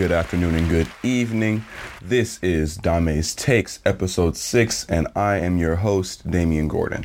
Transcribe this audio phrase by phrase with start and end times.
[0.00, 1.62] good afternoon, and good evening.
[2.00, 7.04] This is Dame's Takes, episode six, and I am your host, Damian Gordon.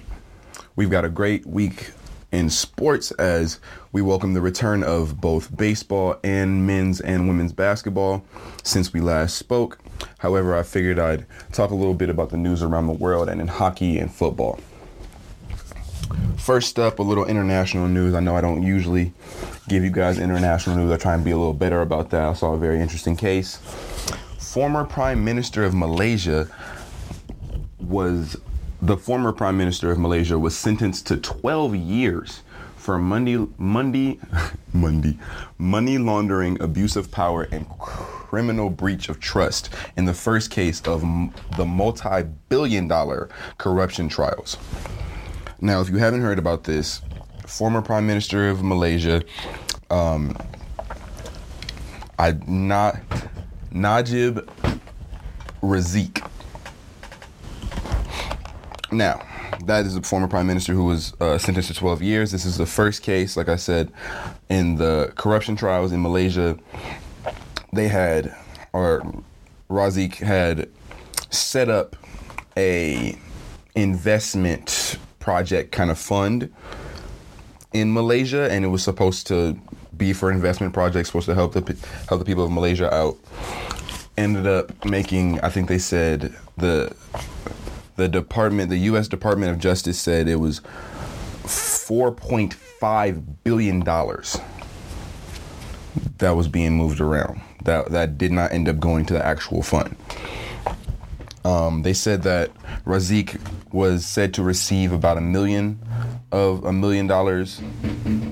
[0.77, 1.91] We've got a great week
[2.31, 3.59] in sports as
[3.91, 8.23] we welcome the return of both baseball and men's and women's basketball
[8.63, 9.77] since we last spoke.
[10.19, 13.41] However, I figured I'd talk a little bit about the news around the world and
[13.41, 14.57] in hockey and football.
[16.37, 18.13] First up, a little international news.
[18.13, 19.13] I know I don't usually
[19.67, 20.91] give you guys international news.
[20.91, 22.23] I try and be a little better about that.
[22.23, 23.57] I saw a very interesting case.
[24.37, 26.47] Former Prime Minister of Malaysia
[27.79, 28.37] was
[28.81, 32.41] the former Prime Minister of Malaysia was sentenced to 12 years
[32.75, 34.19] for money, money,
[34.73, 35.17] money,
[35.57, 41.01] money laundering, abuse of power, and criminal breach of trust in the first case of
[41.57, 44.57] the multi-billion-dollar corruption trials.
[45.65, 47.01] Now, if you haven't heard about this,
[47.47, 49.23] former Prime Minister of Malaysia,
[49.89, 50.37] um,
[52.19, 52.97] I not
[53.71, 54.47] Najib
[55.63, 56.29] Razak.
[58.91, 59.25] Now,
[59.65, 62.31] that is a former prime minister who was uh, sentenced to 12 years.
[62.31, 63.91] This is the first case, like I said,
[64.49, 66.59] in the corruption trials in Malaysia.
[67.73, 68.35] They had,
[68.71, 69.01] or
[69.67, 70.69] Razak had
[71.31, 71.95] set up
[72.55, 73.17] a
[73.73, 76.53] investment project kind of fund
[77.73, 79.59] in Malaysia, and it was supposed to
[79.97, 81.61] be for investment projects, supposed to help the
[82.07, 83.17] help the people of Malaysia out.
[84.17, 86.95] Ended up making, I think they said the
[87.95, 89.07] the department, the U.S.
[89.07, 90.61] Department of Justice said it was
[91.43, 94.37] 4.5 billion dollars
[96.19, 97.41] that was being moved around.
[97.63, 99.95] That that did not end up going to the actual fund.
[101.43, 102.51] Um, they said that
[102.85, 103.39] Razak
[103.75, 105.79] was said to receive about a million
[106.31, 107.61] of a million dollars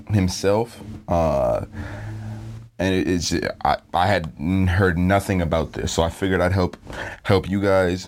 [0.09, 0.79] himself.
[1.07, 1.65] Uh,
[2.79, 4.25] and it, it's I, I had
[4.69, 6.77] heard nothing about this, so I figured I'd help
[7.23, 8.07] help you guys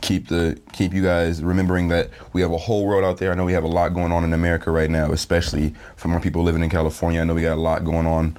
[0.00, 3.30] keep the keep you guys remembering that we have a whole world out there.
[3.30, 6.20] I know we have a lot going on in America right now, especially for our
[6.20, 7.20] people living in California.
[7.20, 8.36] I know we got a lot going on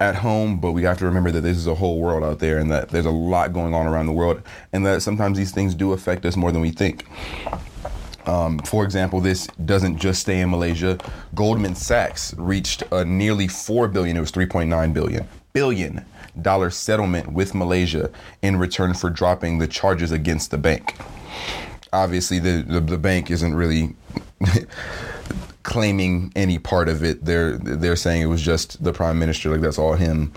[0.00, 2.58] at home, but we have to remember that this is a whole world out there
[2.58, 4.42] and that there's a lot going on around the world
[4.72, 7.04] and that sometimes these things do affect us more than we think.
[8.26, 10.98] Um, for example, this doesn't just stay in Malaysia.
[11.34, 14.16] Goldman Sachs reached a nearly four billion.
[14.16, 16.04] It was three point nine billion billion
[16.42, 18.10] dollar settlement with Malaysia
[18.42, 20.94] in return for dropping the charges against the bank.
[21.92, 23.96] Obviously, the the, the bank isn't really.
[25.68, 27.22] claiming any part of it.
[27.26, 29.50] They're they're saying it was just the prime minister.
[29.50, 30.32] Like that's all him.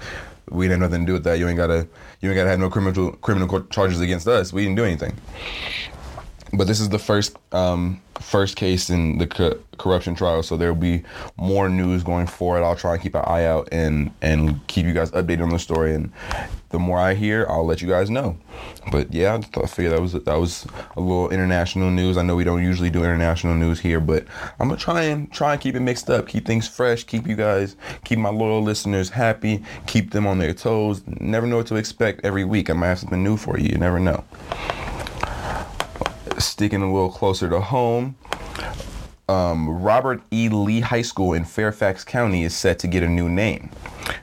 [0.49, 1.39] We didn't have nothing to do with that.
[1.39, 1.87] You ain't gotta
[2.19, 4.51] you ain't gotta have no criminal criminal charges against us.
[4.51, 5.15] We didn't do anything.
[6.51, 10.73] But this is the first um, first case in the co- corruption trial, so there
[10.73, 11.03] will be
[11.37, 12.63] more news going forward.
[12.63, 15.59] I'll try and keep an eye out and and keep you guys updated on the
[15.59, 15.95] story.
[15.95, 16.11] And
[16.71, 18.37] the more I hear, I'll let you guys know.
[18.91, 20.65] But yeah, I figured that was that was
[20.95, 22.17] a little international news.
[22.17, 24.25] I know we don't usually do international news here, but
[24.59, 27.35] I'm gonna try and try and keep it mixed up, keep things fresh, keep you
[27.35, 31.01] guys, keep my loyal listeners happy, keep them on their toes.
[31.05, 32.69] Never know what to expect every week.
[32.69, 33.69] I might have something new for you.
[33.69, 34.23] You never know
[36.41, 38.15] sticking a little closer to home.
[39.31, 40.49] Um, Robert E.
[40.49, 43.69] Lee High School in Fairfax County is set to get a new name.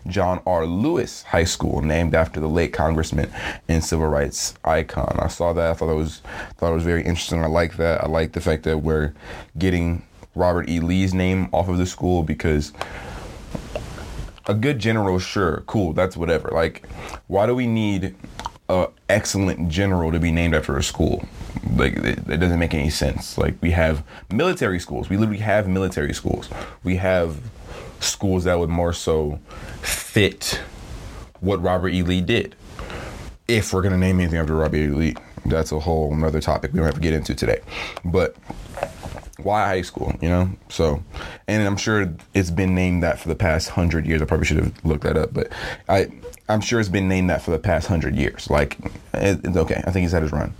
[0.07, 0.67] John R.
[0.67, 3.33] Lewis High School, named after the late congressman
[3.69, 5.17] and civil rights icon.
[5.19, 5.71] I saw that.
[5.71, 6.21] I thought it was
[6.59, 7.43] thought it was very interesting.
[7.43, 8.05] I like that.
[8.05, 9.15] I like the fact that we're
[9.57, 10.03] getting
[10.35, 10.79] Robert E.
[10.79, 12.75] Lee's name off of the school because
[14.45, 16.51] a good general, sure, cool, that's whatever.
[16.53, 16.87] Like,
[17.29, 18.15] why do we need
[18.69, 21.27] a excellent general to be named after a school?
[21.77, 23.39] Like it, it, doesn't make any sense.
[23.39, 25.09] Like we have military schools.
[25.09, 26.49] We literally have military schools.
[26.83, 27.41] We have
[28.01, 29.39] schools that would more so
[29.83, 30.61] fit
[31.41, 32.03] what robert e.
[32.03, 32.55] Lee did.
[33.47, 34.87] If we're going to name anything after robert e.
[34.89, 35.15] Lee
[35.47, 37.61] that's a whole another topic we don't have to get into today.
[38.05, 38.37] But
[39.39, 40.51] why high school you know?
[40.69, 41.03] So
[41.47, 44.23] and i'm sure it's been named that for the past hundred years.
[44.23, 45.53] I probably should have looked that up but
[45.89, 46.09] i
[46.49, 48.49] i'm sure it's been named that for the past hundred years.
[48.51, 48.79] Like
[49.15, 49.83] it's okay.
[49.87, 50.55] I think he's had his run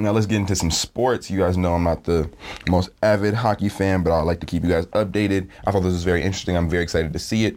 [0.00, 1.30] now let's get into some sports.
[1.30, 2.30] You guys know I'm not the
[2.68, 5.48] most avid hockey fan, but I like to keep you guys updated.
[5.66, 6.56] I thought this was very interesting.
[6.56, 7.56] I'm very excited to see it,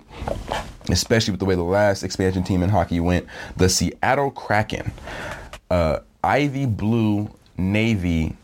[0.89, 3.27] especially with the way the last expansion team in hockey went.
[3.57, 4.91] The Seattle Kraken,
[5.69, 8.35] uh, Ivy Blue, Navy,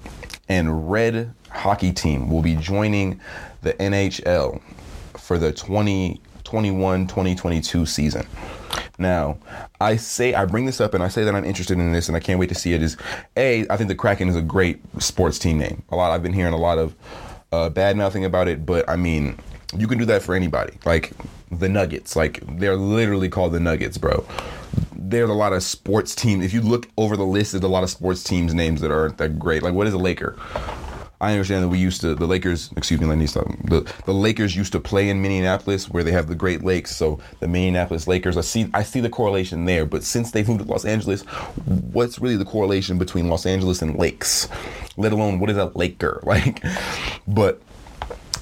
[0.47, 3.19] and Red hockey team will be joining
[3.61, 4.61] the NHL
[5.17, 8.25] for the 2021 2022 season.
[8.99, 9.37] Now,
[9.79, 12.17] I say I bring this up and I say that I'm interested in this and
[12.17, 12.81] I can't wait to see it.
[12.83, 12.97] Is
[13.37, 15.83] a I think the Kraken is a great sports team name.
[15.89, 16.95] A lot I've been hearing a lot of
[17.51, 19.37] uh, bad mouthing about it, but I mean
[19.77, 20.77] You can do that for anybody.
[20.85, 21.13] Like
[21.51, 24.25] the Nuggets, like they're literally called the Nuggets, bro.
[24.93, 26.43] There's a lot of sports teams.
[26.45, 29.17] If you look over the list, there's a lot of sports teams names that aren't
[29.17, 29.63] that great.
[29.63, 30.35] Like what is a Laker?
[31.21, 32.71] I understand that we used to the Lakers.
[32.77, 33.47] Excuse me, let me stop.
[33.65, 36.95] The the Lakers used to play in Minneapolis, where they have the Great Lakes.
[36.95, 38.37] So the Minneapolis Lakers.
[38.37, 39.85] I see I see the correlation there.
[39.85, 41.23] But since they've moved to Los Angeles,
[41.65, 44.47] what's really the correlation between Los Angeles and lakes?
[44.95, 46.63] Let alone what is a Laker like?
[47.27, 47.61] But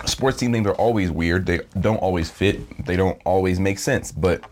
[0.05, 1.47] sports team names are always weird.
[1.47, 2.85] They don't always fit.
[2.85, 4.11] They don't always make sense.
[4.11, 4.43] But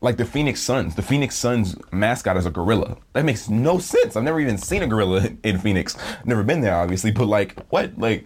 [0.00, 0.94] like the Phoenix Suns.
[0.94, 2.96] The Phoenix Suns mascot is a gorilla.
[3.14, 4.16] That makes no sense.
[4.16, 5.96] I've never even seen a gorilla in Phoenix.
[6.24, 7.98] Never been there, obviously, but like, what?
[7.98, 8.24] Like,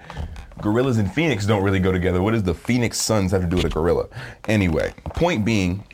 [0.60, 2.22] gorillas and Phoenix don't really go together.
[2.22, 4.08] What does the Phoenix Suns have to do with a gorilla?
[4.48, 5.84] Anyway, point being,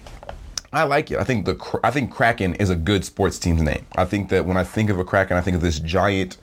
[0.73, 1.19] I like it.
[1.19, 3.87] I think the I think Kraken is a good sports team's name.
[3.97, 6.37] I think that when I think of a Kraken, I think of this giant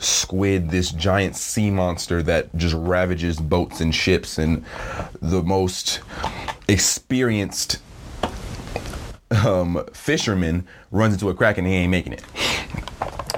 [0.00, 4.64] squid, this giant sea monster that just ravages boats and ships, and
[5.20, 6.00] the most
[6.66, 7.78] experienced
[9.30, 12.22] um, fisherman runs into a Kraken and he ain't making it.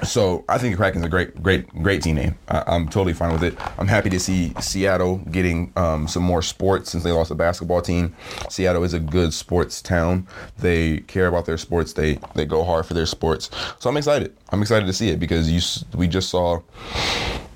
[0.04, 2.36] So I think the Kraken's a great, great, great team name.
[2.48, 3.56] I, am totally fine with it.
[3.78, 7.80] I'm happy to see Seattle getting um, some more sports since they lost the basketball
[7.80, 8.14] team.
[8.50, 10.26] Seattle is a good sports town.
[10.58, 11.92] They care about their sports.
[11.92, 13.48] They they go hard for their sports.
[13.78, 14.36] So I'm excited.
[14.50, 15.60] I'm excited to see it because you
[15.96, 16.62] we just saw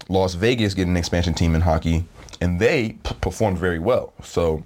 [0.08, 2.04] Las Vegas get an expansion team in hockey,
[2.40, 4.12] and they p- performed very well.
[4.22, 4.62] So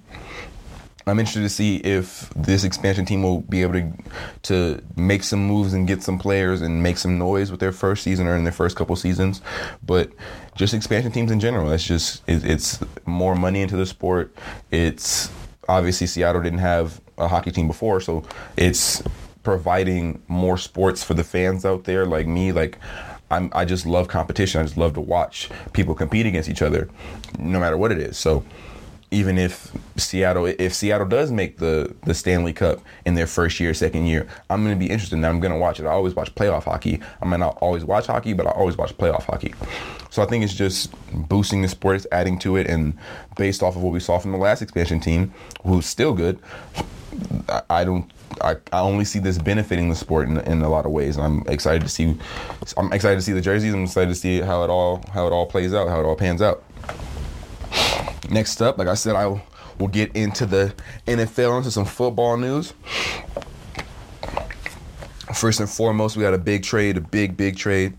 [1.11, 3.91] I'm interested to see if this expansion team will be able to
[4.43, 8.03] to make some moves and get some players and make some noise with their first
[8.03, 9.41] season or in their first couple seasons.
[9.85, 10.11] But
[10.55, 14.33] just expansion teams in general, it's just it, it's more money into the sport.
[14.71, 15.29] It's
[15.67, 18.23] obviously Seattle didn't have a hockey team before, so
[18.55, 19.03] it's
[19.43, 22.53] providing more sports for the fans out there like me.
[22.53, 22.77] Like
[23.29, 24.61] I'm, I just love competition.
[24.61, 26.89] I just love to watch people compete against each other,
[27.37, 28.17] no matter what it is.
[28.17, 28.45] So
[29.11, 33.73] even if Seattle if Seattle does make the the Stanley Cup in their first year,
[33.73, 35.15] second year, I'm to be interested.
[35.15, 35.29] in that.
[35.29, 35.85] I'm to watch it.
[35.85, 37.01] I always watch playoff hockey.
[37.21, 39.53] I might not always watch hockey, but I always watch playoff hockey.
[40.09, 42.97] So I think it's just boosting the sport, it's adding to it, and
[43.37, 46.39] based off of what we saw from the last expansion team, who's still good,
[47.69, 48.09] I, don't.
[48.41, 51.17] I, I only see this benefiting the sport in, in a lot of ways.
[51.17, 52.17] And I'm excited to see.
[52.77, 53.73] I'm excited to see the jerseys.
[53.73, 56.15] I'm excited to see how it all how it all plays out, how it all
[56.15, 56.63] pans out.
[58.29, 60.73] Next up, like I said, I will get into the
[61.07, 62.73] NFL, into some football news.
[65.33, 67.93] First and foremost, we got a big trade, a big, big trade.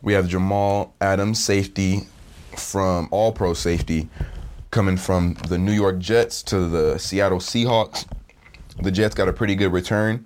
[0.00, 2.08] We have Jamal Adams, safety
[2.56, 4.08] from All Pro safety,
[4.70, 8.06] coming from the New York Jets to the Seattle Seahawks.
[8.82, 10.24] The Jets got a pretty good return.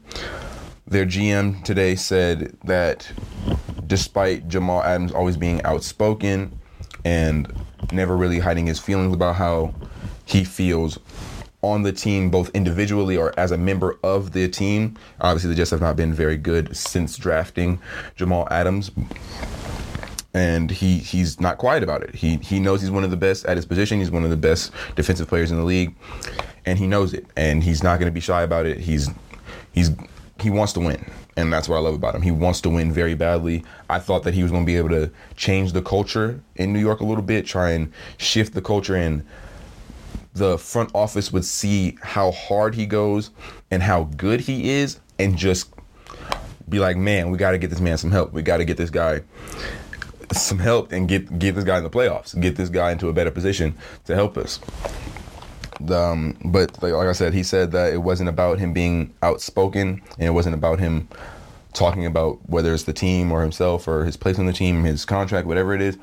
[0.87, 3.11] Their GM today said that
[3.87, 6.59] despite Jamal Adams always being outspoken
[7.07, 7.55] and
[7.93, 9.73] never really hiding his feelings about how
[10.25, 10.99] he feels
[11.63, 14.97] on the team, both individually or as a member of the team.
[15.21, 17.79] Obviously, the Jets have not been very good since drafting
[18.17, 18.91] Jamal Adams.
[20.35, 22.15] And he, he's not quiet about it.
[22.17, 24.01] He he knows he's one of the best at his position.
[24.01, 25.95] He's one of the best defensive players in the league,
[26.67, 27.25] and he knows it.
[27.37, 28.79] And he's not going to be shy about it.
[28.79, 29.09] He's
[29.73, 29.93] he's
[30.41, 32.23] he wants to win and that's what I love about him.
[32.23, 33.65] He wants to win very badly.
[33.91, 36.81] I thought that he was going to be able to change the culture in New
[36.81, 39.25] York a little bit, try and shift the culture, and
[40.35, 43.31] the front office would see how hard he goes
[43.71, 45.73] and how good he is, and just
[46.69, 48.33] be like, "Man, we got to get this man some help.
[48.33, 49.23] We got to get this guy."
[50.33, 53.13] some help and get get this guy in the playoffs, get this guy into a
[53.13, 54.59] better position to help us.
[55.91, 60.03] Um, but like, like I said, he said that it wasn't about him being outspoken,
[60.19, 61.09] and it wasn't about him
[61.73, 65.05] talking about whether it's the team or himself or his place on the team, his
[65.05, 65.99] contract, whatever it is.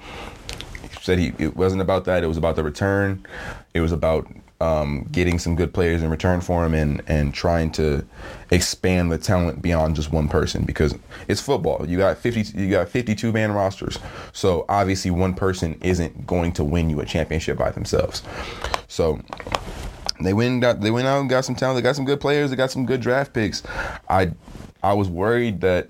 [0.82, 2.24] He said he it wasn't about that.
[2.24, 3.26] It was about the return.
[3.74, 4.28] It was about
[4.64, 8.06] um, getting some good players in return for him and and trying to
[8.50, 10.96] expand the talent beyond just one person because
[11.28, 11.86] it's football.
[11.86, 14.00] You got 50 you got 52 man rosters.
[14.32, 18.24] So obviously one person isn't going to win you a championship by themselves.
[18.88, 19.20] So
[20.22, 21.76] they went got they went out and got some talent.
[21.76, 22.50] They got some good players.
[22.50, 23.64] They got some good draft picks.
[24.08, 24.32] I
[24.84, 25.90] I was worried that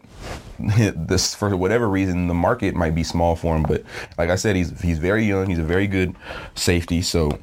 [0.96, 3.84] this for whatever reason the market might be small for him, but
[4.18, 5.48] like I said, he's he's very young.
[5.48, 6.16] He's a very good
[6.56, 7.02] safety.
[7.02, 7.38] So,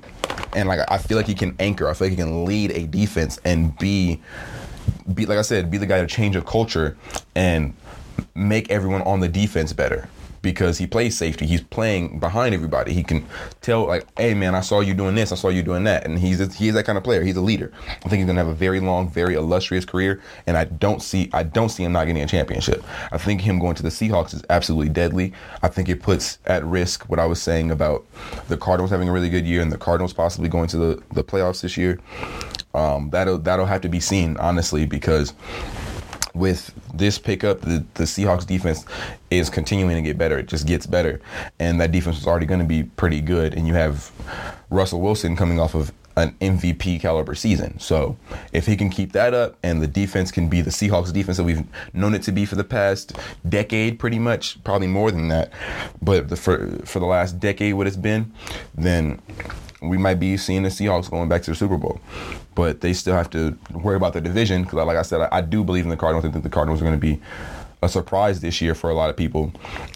[0.54, 1.88] and like I feel like he can anchor.
[1.88, 4.20] I feel like he can lead a defense and be
[5.12, 6.96] be like I said, be the guy to change a culture
[7.34, 7.74] and
[8.34, 10.08] make everyone on the defense better.
[10.42, 11.46] Because he plays safety.
[11.46, 12.92] He's playing behind everybody.
[12.92, 13.26] He can
[13.60, 15.32] tell like, "Hey man, I saw you doing this.
[15.32, 17.22] I saw you doing that." And he's he's that kind of player.
[17.22, 17.72] He's a leader.
[17.88, 21.30] I think he's gonna have a very long, very illustrious career, and I don't see
[21.32, 22.84] I don't see him not getting a championship.
[23.12, 25.32] I think him going to the Seahawks is absolutely deadly.
[25.62, 28.04] I think it puts at risk what I was saying about
[28.48, 31.24] the Cardinals having a really good year and the Cardinals possibly going to the the
[31.24, 31.98] playoffs this year.
[32.74, 35.34] Um, that'll that'll have to be seen honestly because
[36.34, 38.84] with this pickup, the, the Seahawks defense
[39.30, 40.38] is continuing to get better.
[40.38, 41.20] It just gets better.
[41.58, 43.54] And that defense is already going to be pretty good.
[43.54, 44.10] And you have
[44.70, 47.78] Russell Wilson coming off of an MVP caliber season.
[47.78, 48.16] So
[48.52, 51.44] if he can keep that up and the defense can be the Seahawks defense that
[51.44, 53.16] we've known it to be for the past
[53.48, 55.52] decade, pretty much, probably more than that,
[56.02, 58.32] but the, for, for the last decade, what it's been,
[58.74, 59.20] then
[59.80, 62.00] we might be seeing the Seahawks going back to the Super Bowl.
[62.54, 65.40] But they still have to worry about the division because, like I said, I, I
[65.40, 66.24] do believe in the Cardinals.
[66.24, 67.20] I think the Cardinals are going to be
[67.82, 69.52] a surprise this year for a lot of people,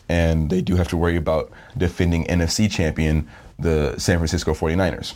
[0.08, 5.14] and they do have to worry about defending NFC champion, the San Francisco 49ers.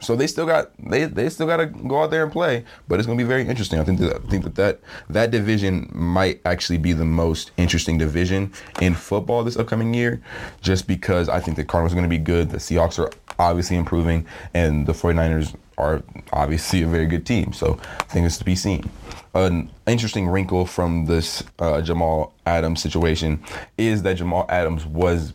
[0.00, 2.98] So they still got they they still got to go out there and play, but
[2.98, 3.78] it's going to be very interesting.
[3.78, 7.98] I think that I think that, that that division might actually be the most interesting
[7.98, 10.20] division in football this upcoming year,
[10.60, 12.50] just because I think the Cardinals are going to be good.
[12.50, 17.52] The Seahawks are obviously improving, and the 49ers are obviously a very good team.
[17.52, 18.88] So I think it's to be seen.
[19.34, 23.42] An interesting wrinkle from this uh, Jamal Adams situation
[23.78, 25.32] is that Jamal Adams was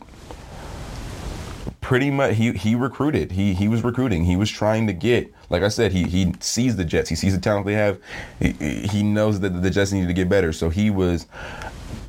[1.80, 3.32] pretty much he he recruited.
[3.32, 4.24] He he was recruiting.
[4.24, 7.08] He was trying to get like I said, he he sees the Jets.
[7.08, 7.98] He sees the talent they have.
[8.38, 10.52] He, he knows that the Jets need to get better.
[10.52, 11.26] So he was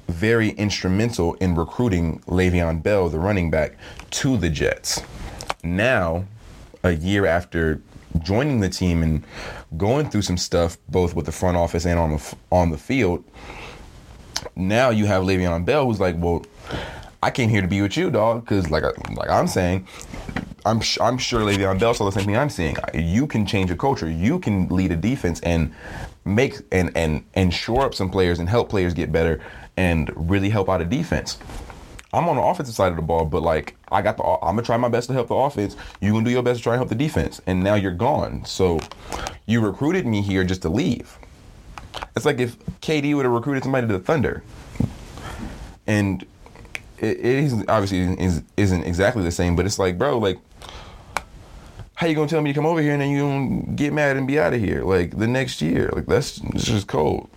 [0.07, 3.77] very instrumental in recruiting Le'Veon Bell, the running back,
[4.11, 5.01] to the Jets.
[5.63, 6.25] Now,
[6.83, 7.81] a year after
[8.21, 9.23] joining the team and
[9.77, 13.23] going through some stuff, both with the front office and on the on the field,
[14.55, 16.45] now you have Le'Veon Bell, who's like, well
[17.21, 19.87] I came here to be with you, dog, because like like I'm saying,
[20.65, 22.77] I'm I'm sure Le'Veon Bell saw the same thing I'm seeing.
[22.93, 24.09] You can change a culture.
[24.09, 25.73] You can lead a defense and
[26.23, 29.41] make and and and shore up some players and help players get better
[29.75, 31.37] and really help out a defense.
[32.11, 34.63] I'm on the offensive side of the ball, but like I got the I'm gonna
[34.63, 35.75] try my best to help the offense.
[36.01, 38.45] You gonna do your best to try and help the defense, and now you're gone.
[38.45, 38.79] So
[39.45, 41.17] you recruited me here just to leave.
[42.15, 44.43] It's like if KD would have recruited somebody to the Thunder,
[45.85, 46.25] and
[46.97, 50.39] it, it is obviously is, isn't exactly the same, but it's like, bro, like,
[51.93, 54.17] how you gonna tell me to come over here and then you gonna get mad
[54.17, 55.89] and be out of here like the next year?
[55.93, 57.29] Like that's, that's just cold.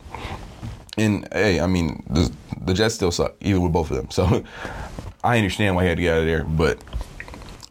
[0.99, 2.31] And hey, I mean, the,
[2.61, 4.11] the Jets still suck, even with both of them.
[4.11, 4.45] So
[5.25, 6.83] I understand why he had to get out of there, but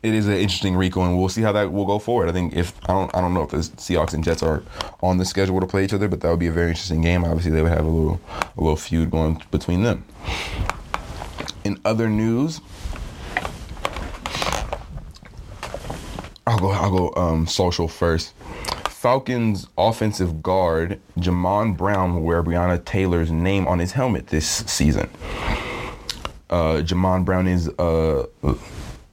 [0.04, 2.28] it is an interesting Rico, and we'll see how that will go forward.
[2.28, 4.63] I think if I don't, I don't know if the Seahawks and Jets are
[5.01, 7.24] on the schedule to play each other, but that would be a very interesting game.
[7.24, 8.20] Obviously, they would have a little,
[8.58, 10.04] a little feud going between them.
[11.63, 12.62] In other news,
[16.48, 16.72] I'll go.
[16.72, 17.13] I'll go.
[17.22, 18.34] Um, social first.
[19.01, 25.10] Falcons offensive guard Jamon Brown will wear Breonna Taylor's name on his helmet this season.
[26.51, 28.27] Uh, Jamon Brown is a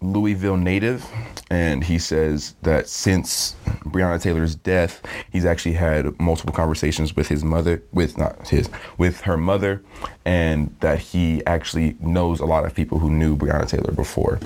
[0.02, 1.06] Louisville native,
[1.48, 5.00] and he says that since Breonna Taylor's death,
[5.32, 8.68] he's actually had multiple conversations with his mother, with not his,
[8.98, 9.82] with her mother,
[10.26, 14.38] and that he actually knows a lot of people who knew Breonna Taylor before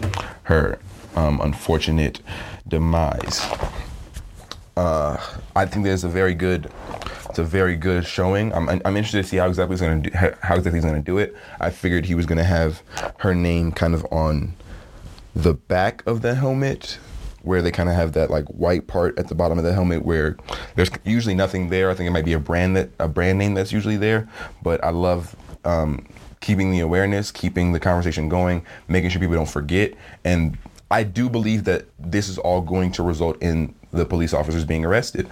[0.45, 0.79] her
[1.17, 2.21] um, unfortunate
[2.69, 3.45] demise.
[4.77, 5.19] Uh,
[5.55, 6.71] I think there's a very good,
[7.29, 8.53] it's a very good showing.
[8.55, 10.11] I'm, I'm interested to see how exactly he's to do,
[10.41, 11.37] how exactly he's to do it.
[11.61, 12.83] I figured he was to have
[13.19, 14.55] her name kind of on
[15.35, 16.99] the back of the helmet
[17.43, 20.05] where they kind of have that like white part at the bottom of the helmet
[20.05, 20.37] where
[20.77, 21.91] there's usually nothing there.
[21.91, 24.29] I think it might be a brand that a brand name that's usually there,
[24.63, 26.07] but I love um,
[26.41, 29.95] keeping the awareness, keeping the conversation going, making sure people don't forget.
[30.25, 30.57] And
[30.91, 34.85] I do believe that this is all going to result in the police officers being
[34.85, 35.29] arrested.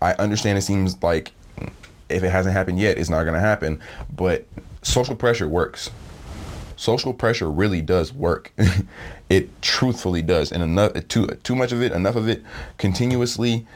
[0.00, 1.32] I understand it seems like
[2.08, 3.80] if it hasn't happened yet, it's not going to happen,
[4.14, 4.46] but
[4.82, 5.90] social pressure works
[6.78, 8.52] social pressure really does work.
[9.28, 12.42] it truthfully does, and enough too too much of it, enough of it,
[12.78, 13.66] continuously,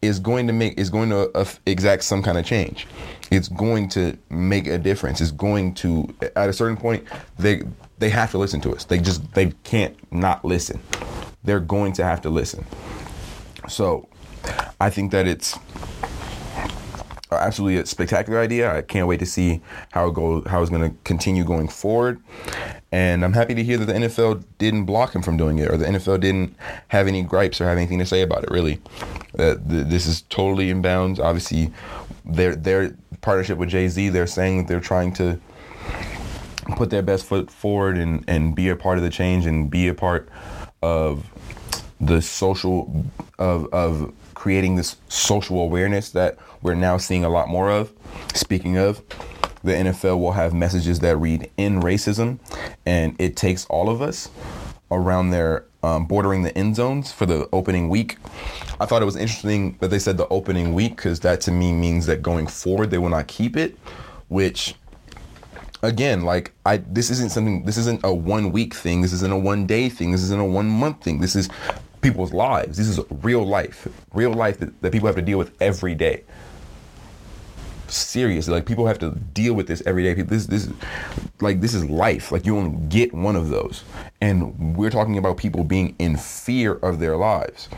[0.00, 2.86] is going to make is going to uh, exact some kind of change.
[3.30, 5.20] It's going to make a difference.
[5.20, 7.04] It's going to at a certain point
[7.38, 7.62] they
[7.98, 8.84] they have to listen to us.
[8.84, 10.80] They just they can't not listen.
[11.44, 12.64] They're going to have to listen.
[13.68, 14.08] So,
[14.80, 15.58] I think that it's
[17.32, 18.74] absolutely a spectacular idea.
[18.74, 22.20] I can't wait to see how it goes, how it's going to continue going forward.
[22.92, 25.76] And I'm happy to hear that the NFL didn't block him from doing it, or
[25.76, 26.56] the NFL didn't
[26.88, 28.50] have any gripes or have anything to say about it.
[28.50, 28.80] Really,
[29.38, 31.18] uh, this is totally in bounds.
[31.18, 31.72] Obviously,
[32.24, 35.40] their their partnership with Jay Z, they're saying that they're trying to
[36.76, 39.88] put their best foot forward and, and be a part of the change and be
[39.88, 40.28] a part
[40.82, 41.24] of
[42.00, 43.04] the social
[43.38, 47.92] of of creating this social awareness that we're now seeing a lot more of.
[48.34, 49.02] Speaking of,
[49.64, 52.38] the NFL will have messages that read "in racism,"
[52.84, 54.28] and it takes all of us
[54.90, 58.18] around their um, bordering the end zones for the opening week.
[58.80, 61.72] I thought it was interesting that they said the opening week because that to me
[61.72, 63.78] means that going forward they will not keep it,
[64.28, 64.74] which
[65.82, 69.38] again, like I this isn't something this isn't a one week thing, this isn't a
[69.38, 71.20] one day thing, this isn't a one month thing.
[71.20, 71.48] This is
[72.06, 72.78] people's lives.
[72.78, 73.88] This is real life.
[74.14, 76.22] Real life that, that people have to deal with every day.
[77.88, 80.14] Seriously, like people have to deal with this every day.
[80.14, 80.72] This this is
[81.40, 82.32] like this is life.
[82.32, 83.84] Like you only get one of those.
[84.20, 87.68] And we're talking about people being in fear of their lives.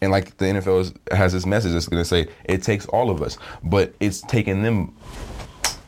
[0.00, 3.10] And like the NFL is, has this message that's going to say it takes all
[3.10, 4.94] of us, but it's taken them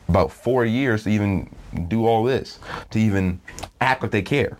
[0.09, 1.49] about four years to even
[1.87, 3.39] do all this, to even
[3.79, 4.57] act like they care.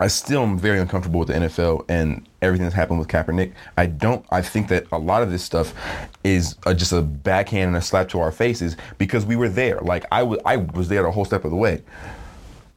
[0.00, 3.52] I still am very uncomfortable with the NFL and everything that's happened with Kaepernick.
[3.76, 4.26] I don't.
[4.30, 5.72] I think that a lot of this stuff
[6.24, 9.78] is a, just a backhand and a slap to our faces because we were there.
[9.80, 11.82] Like I was, I was there the whole step of the way,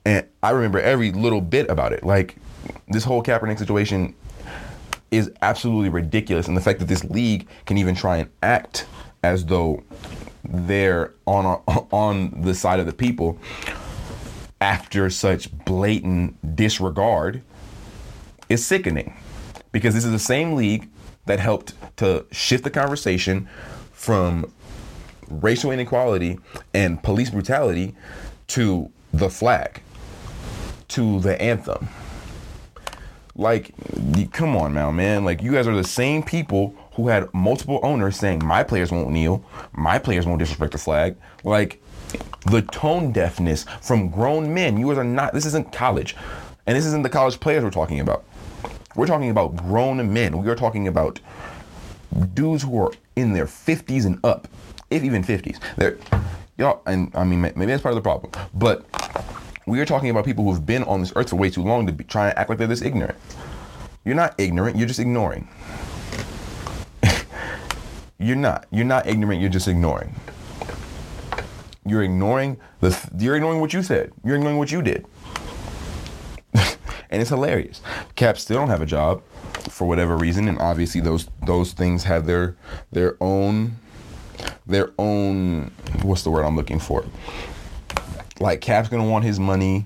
[0.06, 2.04] and I remember every little bit about it.
[2.04, 2.36] Like
[2.88, 4.14] this whole Kaepernick situation
[5.10, 8.86] is absolutely ridiculous, and the fact that this league can even try and act
[9.24, 9.84] as though
[10.44, 13.40] they're on a, on the side of the people
[14.60, 17.42] after such blatant disregard
[18.50, 19.18] is sickening.
[19.72, 20.90] Because this is the same league
[21.26, 23.48] that helped to shift the conversation
[23.92, 24.52] from
[25.30, 26.40] racial inequality
[26.74, 27.96] and police brutality
[28.48, 29.82] to the flag
[30.88, 31.90] to the anthem.
[33.36, 33.74] Like
[34.32, 35.26] come on now man.
[35.26, 39.12] Like you guys are the same people who had multiple owners saying my players won't
[39.12, 39.44] kneel.
[39.74, 41.18] My players won't disrespect the flag.
[41.44, 41.82] Like
[42.50, 44.78] the tone deafness from grown men.
[44.78, 46.16] You are not, this isn't college.
[46.66, 48.26] And this isn't the college players we're talking about.
[48.96, 50.42] We're talking about grown men.
[50.42, 51.20] We are talking about
[52.34, 54.48] dudes who are in their 50s and up,
[54.90, 55.60] if even 50s.
[55.76, 55.98] They're,
[56.58, 58.32] y'all, and I mean, maybe that's part of the problem.
[58.54, 58.86] But
[59.66, 61.92] we are talking about people who've been on this earth for way too long to
[61.92, 63.18] be, try and act like they're this ignorant.
[64.04, 65.48] You're not ignorant, you're just ignoring.
[68.18, 68.66] you're not.
[68.72, 70.16] You're not ignorant, you're just ignoring.
[71.88, 72.98] You're ignoring the.
[73.18, 74.12] You're ignoring what you said.
[74.24, 75.06] You're ignoring what you did.
[76.54, 77.82] and it's hilarious.
[78.16, 79.24] Caps still don't have a job
[79.70, 82.56] for whatever reason, and obviously those those things have their
[82.92, 83.78] their own
[84.66, 85.72] their own.
[86.02, 87.06] What's the word I'm looking for?
[88.40, 89.86] Like Cap's gonna want his money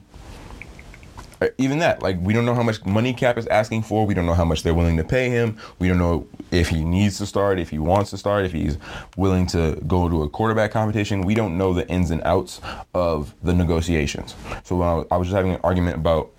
[1.57, 4.05] even that, like we don't know how much money Cap is asking for.
[4.05, 5.57] We don't know how much they're willing to pay him.
[5.79, 8.77] We don't know if he needs to start, if he wants to start, if he's
[9.17, 11.21] willing to go to a quarterback competition.
[11.21, 12.61] We don't know the ins and outs
[12.93, 14.35] of the negotiations.
[14.63, 16.31] So uh, I was just having an argument about.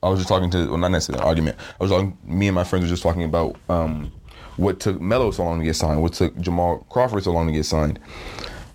[0.00, 1.56] I was just talking to, well, not necessarily an argument.
[1.58, 4.12] I was talking, me and my friends were just talking about um,
[4.56, 7.52] what took Melo so long to get signed, what took Jamal Crawford so long to
[7.52, 7.98] get signed,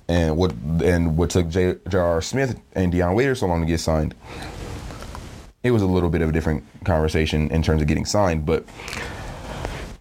[0.09, 0.51] and what
[0.83, 2.21] and what took J.R.
[2.21, 4.15] Smith and Dion Waiters so long to get signed
[5.63, 8.65] it was a little bit of a different conversation in terms of getting signed, but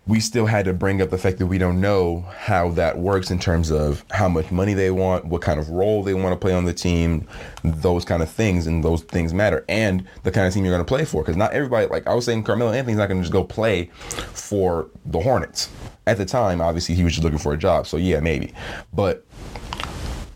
[0.05, 3.31] we still had to bring up the fact that we don't know how that works
[3.31, 6.37] in terms of how much money they want, what kind of role they want to
[6.37, 7.27] play on the team,
[7.62, 10.85] those kind of things, and those things matter, and the kind of team you're going
[10.85, 11.22] to play for.
[11.22, 13.90] Because not everybody, like I was saying, Carmelo Anthony's not going to just go play
[14.35, 15.70] for the Hornets.
[16.09, 18.53] At the time, obviously, he was just looking for a job, so yeah, maybe.
[18.92, 19.25] But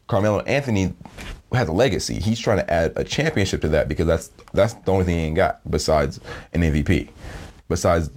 [0.07, 0.95] Carmelo Anthony
[1.53, 2.15] has a legacy.
[2.21, 5.23] He's trying to add a championship to that because that's that's the only thing he
[5.23, 6.21] ain't got besides
[6.53, 7.09] an MVP.
[7.69, 8.11] Besides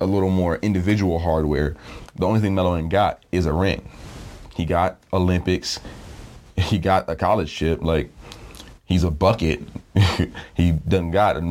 [0.00, 1.76] a little more individual hardware,
[2.16, 3.88] the only thing Melo ain't got is a ring.
[4.54, 5.80] He got Olympics.
[6.56, 7.82] He got a college chip.
[7.82, 8.12] Like
[8.84, 9.60] he's a bucket.
[10.54, 11.42] he done got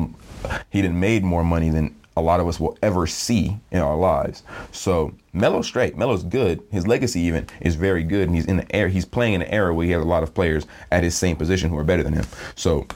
[0.70, 3.96] he done made more money than a lot of us will ever see in our
[3.96, 4.42] lives.
[4.70, 5.96] So Melo's straight.
[5.96, 6.62] Melo's good.
[6.70, 8.88] His legacy even is very good, and he's in the air.
[8.88, 11.36] He's playing in an era where he has a lot of players at his same
[11.36, 12.24] position who are better than him.
[12.54, 12.86] So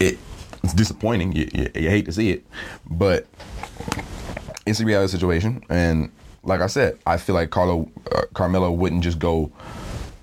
[0.00, 0.18] it,
[0.62, 1.32] it's disappointing.
[1.32, 2.44] You, you, you hate to see it,
[2.88, 3.26] but
[4.66, 5.62] it's a reality situation.
[5.68, 6.10] And
[6.42, 9.52] like I said, I feel like Carlo uh, Carmelo wouldn't just go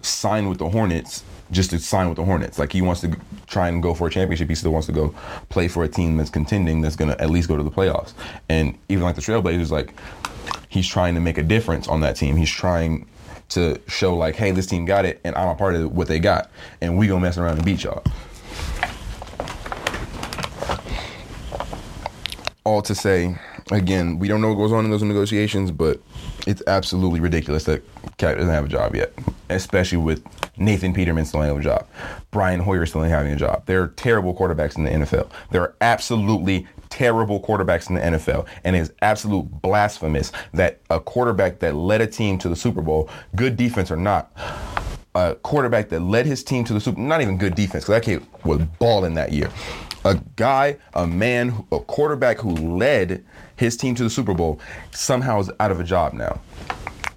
[0.01, 2.57] sign with the Hornets just to sign with the Hornets.
[2.57, 3.15] Like he wants to
[3.47, 4.49] try and go for a championship.
[4.49, 5.13] He still wants to go
[5.49, 8.13] play for a team that's contending, that's to at least go to the playoffs.
[8.49, 9.93] And even like the Trailblazers, like
[10.69, 12.37] he's trying to make a difference on that team.
[12.37, 13.07] He's trying
[13.49, 16.19] to show like, hey, this team got it, and I'm a part of what they
[16.19, 18.03] got, and we gonna mess around and beat y'all.
[22.63, 23.37] All to say,
[23.71, 25.99] again, we don't know what goes on in those negotiations, but
[26.47, 27.83] it's absolutely ridiculous that
[28.17, 29.13] Cat doesn't have a job yet,
[29.49, 30.23] especially with
[30.57, 31.87] Nathan Peterman still having a job.
[32.29, 33.63] Brian Hoyer still having a job.
[33.65, 35.29] They're terrible quarterbacks in the NFL.
[35.49, 38.45] They're absolutely terrible quarterbacks in the NFL.
[38.63, 42.81] And it is absolute blasphemous that a quarterback that led a team to the Super
[42.81, 44.31] Bowl, good defense or not,
[45.15, 48.03] a quarterback that led his team to the Super not even good defense, because that
[48.03, 49.49] kid was balling that year.
[50.03, 53.23] A guy, a man, a quarterback who led
[53.55, 54.59] his team to the Super Bowl
[54.91, 56.39] somehow is out of a job now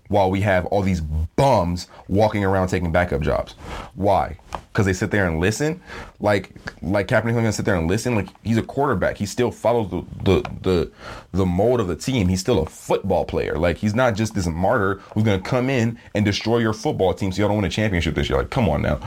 [0.08, 3.52] while we have all these bums walking around taking backup jobs.
[3.94, 4.36] Why?
[4.72, 5.80] Because they sit there and listen.
[6.20, 6.50] Like
[6.82, 8.14] like Kaepernick's gonna sit there and listen.
[8.14, 9.16] Like he's a quarterback.
[9.16, 10.92] He still follows the the the
[11.32, 12.28] the mold of the team.
[12.28, 13.56] He's still a football player.
[13.58, 17.32] Like he's not just this martyr who's gonna come in and destroy your football team
[17.32, 18.38] so y'all don't win a championship this year.
[18.38, 19.00] Like come on now.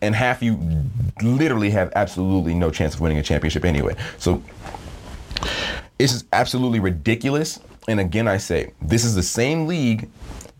[0.00, 0.58] And half you
[1.22, 3.94] literally have absolutely no chance of winning a championship anyway.
[4.18, 4.42] So
[5.98, 7.60] it's just absolutely ridiculous.
[7.88, 10.08] And again, I say this is the same league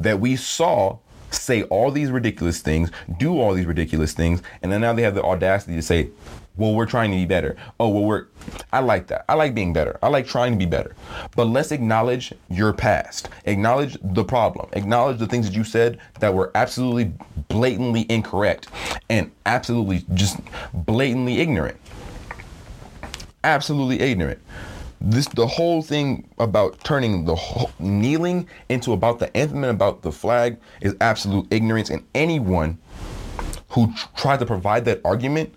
[0.01, 0.99] that we saw
[1.31, 5.15] say all these ridiculous things, do all these ridiculous things, and then now they have
[5.15, 6.11] the audacity to say,
[6.57, 7.57] well, we're trying to be better.
[7.81, 8.27] Oh, well, we're,
[8.73, 9.25] I like that.
[9.29, 9.99] I like being better.
[10.03, 10.95] I like trying to be better.
[11.35, 13.29] But let's acknowledge your past.
[13.47, 14.69] Acknowledge the problem.
[14.73, 17.13] Acknowledge the things that you said that were absolutely
[17.49, 18.69] blatantly incorrect
[19.11, 20.39] and absolutely just
[20.73, 21.77] blatantly ignorant.
[23.43, 24.41] Absolutely ignorant
[25.05, 30.01] this the whole thing about turning the whole, kneeling into about the anthem and about
[30.03, 31.91] the flag is absolute ignorance.
[31.91, 32.79] And anyone
[33.69, 35.55] who tr- tries to provide that argument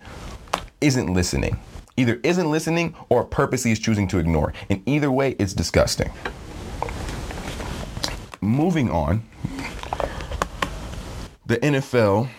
[0.82, 1.58] isn't listening.
[1.96, 4.54] Either isn't listening or purposely is choosing to ignore.
[4.70, 6.12] And either way it's disgusting.
[8.42, 9.24] Moving on
[11.46, 12.30] the NFL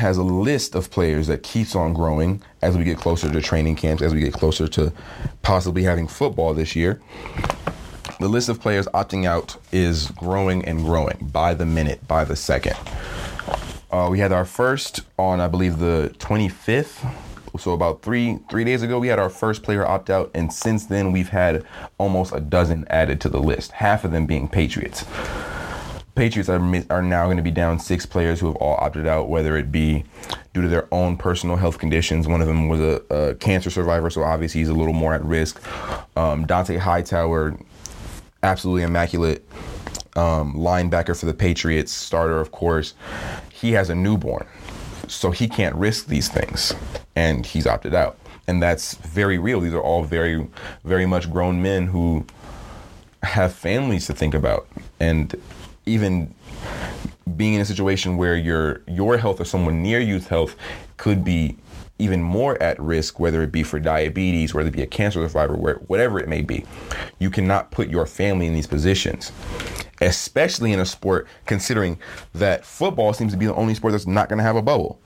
[0.00, 3.76] has a list of players that keeps on growing as we get closer to training
[3.76, 4.92] camps, as we get closer to
[5.42, 7.00] possibly having football this year.
[8.18, 12.34] The list of players opting out is growing and growing by the minute, by the
[12.34, 12.76] second.
[13.90, 17.14] Uh, we had our first on, I believe, the 25th.
[17.58, 20.86] So about three three days ago, we had our first player opt out, and since
[20.86, 21.64] then, we've had
[21.98, 23.72] almost a dozen added to the list.
[23.72, 25.04] Half of them being Patriots.
[26.20, 29.30] Patriots are, are now going to be down six players who have all opted out,
[29.30, 30.04] whether it be
[30.52, 32.28] due to their own personal health conditions.
[32.28, 35.24] One of them was a, a cancer survivor, so obviously he's a little more at
[35.24, 35.66] risk.
[36.18, 37.56] Um, Dont'a Hightower,
[38.42, 39.48] absolutely immaculate
[40.14, 42.92] um, linebacker for the Patriots, starter, of course.
[43.50, 44.46] He has a newborn,
[45.08, 46.74] so he can't risk these things,
[47.16, 48.18] and he's opted out.
[48.46, 49.58] And that's very real.
[49.58, 50.46] These are all very,
[50.84, 52.26] very much grown men who
[53.22, 54.68] have families to think about.
[54.98, 55.34] And
[55.90, 56.34] even
[57.36, 60.56] being in a situation where your your health or someone near you's health
[60.96, 61.56] could be
[61.98, 65.54] even more at risk, whether it be for diabetes, whether it be a cancer survivor,
[65.54, 66.64] whatever it may be.
[67.18, 69.32] You cannot put your family in these positions,
[70.00, 71.98] especially in a sport, considering
[72.34, 74.98] that football seems to be the only sport that's not going to have a bubble.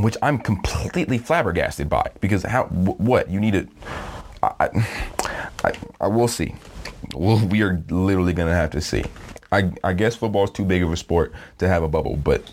[0.00, 3.68] Which I'm completely flabbergasted by because how what you need to
[4.42, 4.68] I,
[5.64, 6.54] I, I will see
[7.14, 9.04] well, we are literally gonna have to see.
[9.52, 12.50] I, I guess football is too big of a sport to have a bubble, but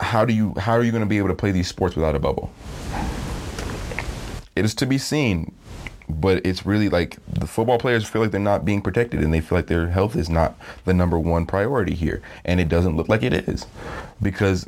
[0.00, 2.18] how do you how are you gonna be able to play these sports without a
[2.18, 2.50] bubble?
[4.54, 5.52] It is to be seen,
[6.08, 9.40] but it's really like the football players feel like they're not being protected and they
[9.40, 13.08] feel like their health is not the number one priority here, and it doesn't look
[13.08, 13.66] like it is,
[14.22, 14.66] because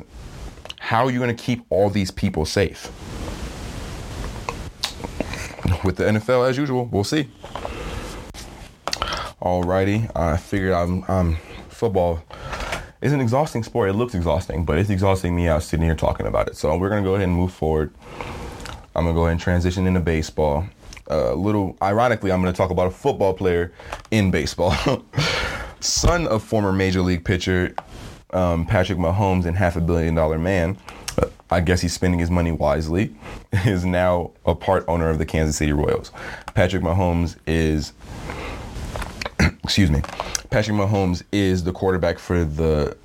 [0.79, 2.91] how are you gonna keep all these people safe?
[5.83, 7.27] With the NFL, as usual, we'll see.
[9.41, 11.37] Alrighty, I figured I'm, I'm
[11.69, 12.23] football
[13.01, 13.89] is an exhausting sport.
[13.89, 16.57] It looks exhausting, but it's exhausting me out sitting here talking about it.
[16.57, 17.93] So we're gonna go ahead and move forward.
[18.95, 20.65] I'm gonna go ahead and transition into baseball.
[21.07, 23.71] A uh, little ironically, I'm gonna talk about a football player
[24.11, 24.75] in baseball,
[25.79, 27.73] son of former major league pitcher
[28.31, 30.77] um, Patrick Mahomes and half a billion dollar man.
[31.51, 33.15] I guess he's spending his money wisely.
[33.65, 36.11] Is now a part owner of the Kansas City Royals.
[36.53, 37.93] Patrick Mahomes is
[39.63, 40.01] excuse me,
[40.49, 42.95] Patrick Mahomes is the quarterback for the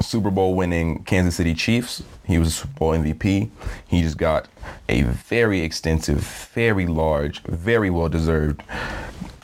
[0.00, 2.02] Super Bowl winning Kansas City Chiefs.
[2.24, 3.50] He was a Super Bowl MVP.
[3.86, 4.48] He just got
[4.88, 6.18] a very extensive,
[6.54, 8.62] very large, very well deserved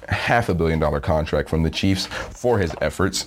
[0.09, 3.27] half a billion dollar contract from the Chiefs for his efforts.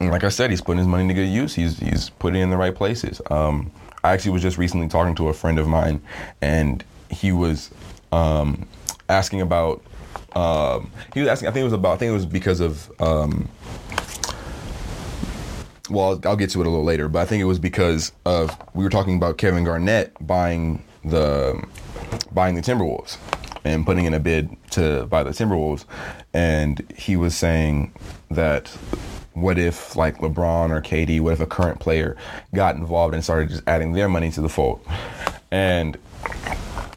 [0.00, 1.54] Like I said, he's putting his money to good use.
[1.54, 3.20] He's he's putting it in the right places.
[3.30, 3.70] Um,
[4.04, 6.02] I actually was just recently talking to a friend of mine,
[6.42, 7.70] and he was
[8.12, 8.68] um,
[9.08, 9.82] asking about
[10.34, 11.48] um, he was asking.
[11.48, 11.94] I think it was about.
[11.94, 12.90] I think it was because of.
[13.00, 13.48] Um,
[15.88, 18.56] well, I'll get to it a little later, but I think it was because of
[18.74, 21.64] we were talking about Kevin Garnett buying the
[22.32, 23.18] buying the Timberwolves
[23.64, 25.84] and putting in a bid to buy the Timberwolves,
[26.34, 27.92] and he was saying
[28.30, 28.76] that
[29.36, 32.16] what if like LeBron or KD, what if a current player
[32.54, 34.80] got involved and started just adding their money to the fold?
[35.50, 35.98] And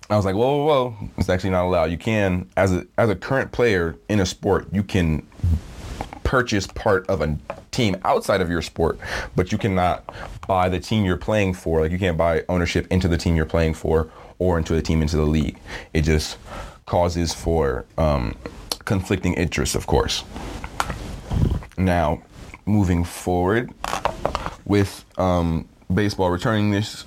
[0.10, 1.92] I was like, whoa, whoa, whoa, it's actually not allowed.
[1.92, 5.28] You can, as a as a current player in a sport, you can
[6.24, 7.38] purchase part of a
[7.72, 8.98] team outside of your sport,
[9.36, 10.10] but you cannot
[10.48, 11.82] buy the team you're playing for.
[11.82, 15.02] Like you can't buy ownership into the team you're playing for or into the team
[15.02, 15.60] into the league.
[15.94, 16.38] It just
[16.86, 18.38] causes for um,
[18.86, 20.24] conflicting interests, of course.
[21.78, 22.22] Now,
[22.70, 23.74] moving forward
[24.66, 27.06] with um, baseball returning this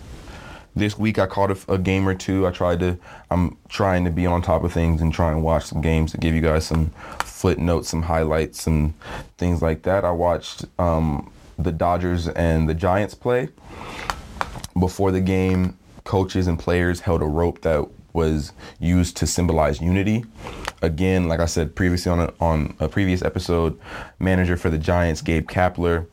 [0.74, 2.46] this week, I caught a, a, game or two.
[2.46, 2.98] I tried to.
[3.30, 6.18] I'm trying to be on top of things and try and watch some games to
[6.18, 6.90] give you guys some
[7.24, 8.94] footnotes, some highlights, and
[9.36, 10.04] things like that.
[10.04, 13.50] I watched um, the Dodgers and the Giants play.
[14.78, 20.24] Before the game, coaches and players held a rope that was used to symbolize unity.
[20.82, 23.78] Again, like I said previously on a, on a previous episode,
[24.18, 26.06] manager for the Giants, Gabe Kapler,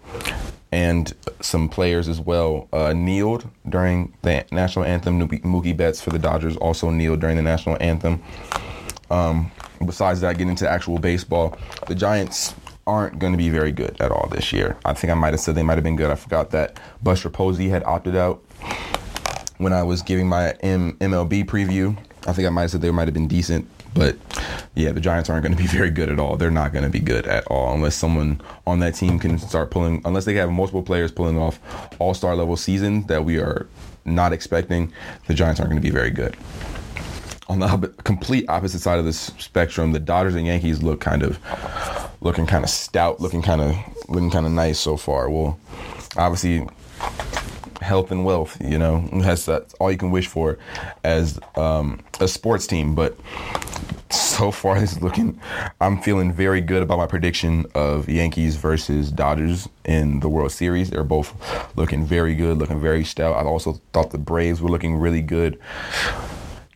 [0.71, 5.19] and some players as well uh, kneeled during the national anthem.
[5.19, 8.21] Mookie Betts for the Dodgers also kneeled during the national anthem.
[9.09, 9.51] Um,
[9.85, 12.53] besides that, getting into actual baseball, the Giants
[12.85, 14.77] aren't going to be very good at all this year.
[14.85, 16.11] I think I might have said they might have been good.
[16.11, 18.43] I forgot that Buster Posey had opted out
[19.57, 21.97] when I was giving my M- MLB preview.
[22.27, 24.17] I think I might have said they might have been decent, but
[24.75, 26.37] yeah, the Giants aren't going to be very good at all.
[26.37, 29.71] They're not going to be good at all unless someone on that team can start
[29.71, 31.59] pulling, unless they have multiple players pulling off
[31.99, 33.67] all star level seasons that we are
[34.05, 34.91] not expecting.
[35.27, 36.35] The Giants aren't going to be very good.
[37.47, 41.39] On the complete opposite side of the spectrum, the Dodgers and Yankees look kind of
[42.21, 43.75] looking kind of stout, looking kind of
[44.07, 45.29] looking kind of nice so far.
[45.29, 45.59] Well,
[46.15, 46.67] obviously
[47.79, 48.57] health and wealth.
[48.61, 50.57] You know, that's, that's all you can wish for
[51.03, 52.95] as um, a sports team.
[52.95, 53.17] But
[54.09, 55.39] so far, it's looking.
[55.81, 60.89] I'm feeling very good about my prediction of Yankees versus Dodgers in the World Series.
[60.89, 61.33] They're both
[61.75, 63.35] looking very good, looking very stout.
[63.35, 65.59] I also thought the Braves were looking really good.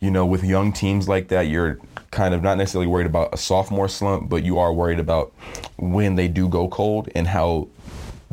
[0.00, 1.78] You know, with young teams like that, you're
[2.10, 5.32] kind of not necessarily worried about a sophomore slump, but you are worried about
[5.76, 7.68] when they do go cold and how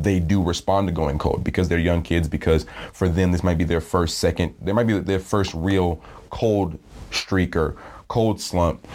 [0.02, 2.28] they do respond to going cold because they're young kids.
[2.28, 6.02] Because for them, this might be their first, second, they might be their first real
[6.30, 6.78] cold
[7.10, 7.76] streak or
[8.08, 8.86] cold slump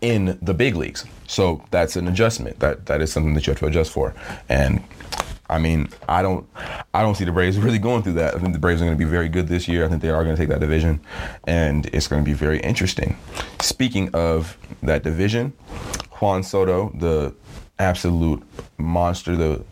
[0.00, 1.04] in the big leagues.
[1.26, 2.60] So that's an adjustment.
[2.60, 4.14] That that is something that you have to adjust for.
[4.48, 4.82] And
[5.48, 6.46] I mean, I don't,
[6.94, 8.34] I don't see the Braves really going through that.
[8.34, 9.84] I think the Braves are going to be very good this year.
[9.84, 11.00] I think they are going to take that division,
[11.46, 13.16] and it's going to be very interesting.
[13.60, 15.52] Speaking of that division,
[16.20, 17.34] Juan Soto, the
[17.78, 18.42] absolute
[18.78, 19.64] monster, the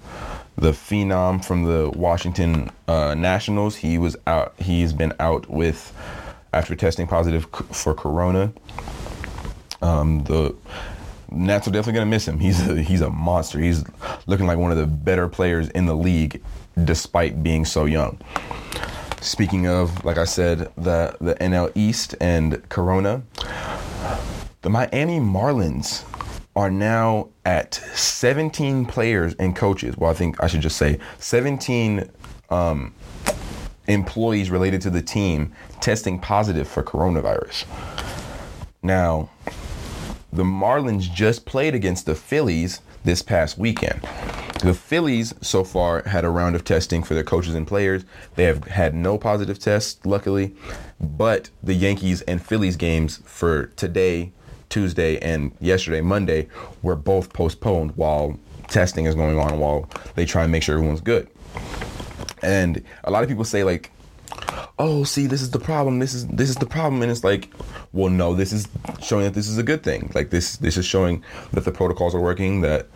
[0.57, 3.77] the phenom from the Washington uh, Nationals.
[3.77, 4.55] He was out.
[4.59, 5.93] He's been out with
[6.53, 8.53] after testing positive for corona.
[9.81, 10.55] Um, the
[11.31, 12.39] Nats are definitely gonna miss him.
[12.39, 13.59] He's a, he's a monster.
[13.59, 13.85] He's
[14.27, 16.43] looking like one of the better players in the league,
[16.85, 18.21] despite being so young.
[19.21, 23.23] Speaking of, like I said, the the NL East and Corona,
[24.63, 26.05] the Miami Marlins
[26.55, 29.97] are now at 17 players and coaches.
[29.97, 32.11] Well, I think I should just say 17
[32.51, 32.95] um,
[33.87, 37.65] employees related to the team testing positive for coronavirus.
[38.83, 39.31] Now,
[40.33, 44.03] the Marlins just played against the Phillies this past weekend.
[44.63, 48.05] The Phillies so far had a round of testing for their coaches and players.
[48.37, 50.55] They have had no positive tests, luckily,
[51.01, 54.33] but the Yankees and Phillies games for today
[54.73, 56.49] Tuesday and yesterday, Monday,
[56.81, 61.03] were both postponed while testing is going on, while they try and make sure everyone's
[61.03, 61.29] good.
[62.41, 63.91] And a lot of people say like,
[64.79, 65.99] "Oh, see, this is the problem.
[65.99, 67.53] This is this is the problem," and it's like,
[67.93, 68.67] well, no, this is
[69.03, 70.11] showing that this is a good thing.
[70.15, 72.63] Like this this is showing that the protocols are working.
[72.63, 72.87] That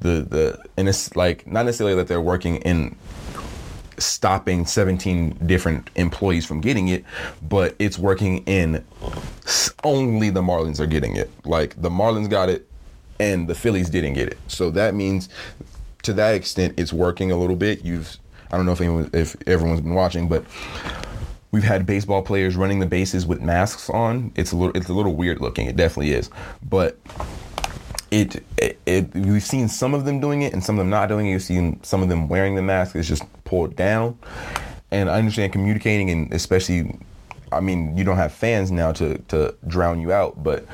[0.00, 2.94] the the and it's like not necessarily that they're working in
[3.98, 7.04] stopping 17 different employees from getting it,
[7.42, 8.84] but it's working in
[9.84, 11.30] only the Marlins are getting it.
[11.44, 12.68] Like the Marlins got it
[13.18, 14.38] and the Phillies didn't get it.
[14.48, 15.28] So that means
[16.02, 17.84] to that extent it's working a little bit.
[17.84, 18.16] You've
[18.50, 20.44] I don't know if anyone if everyone's been watching, but
[21.50, 24.32] we've had baseball players running the bases with masks on.
[24.36, 25.66] It's a little it's a little weird looking.
[25.66, 26.30] It definitely is.
[26.62, 26.98] But
[28.10, 31.08] it, it, it, we've seen some of them doing it and some of them not
[31.08, 31.30] doing it.
[31.30, 32.94] You've seen some of them wearing the mask.
[32.94, 34.18] It's just pulled down.
[34.90, 36.98] And I understand communicating and especially,
[37.50, 40.66] I mean, you don't have fans now to, to drown you out, but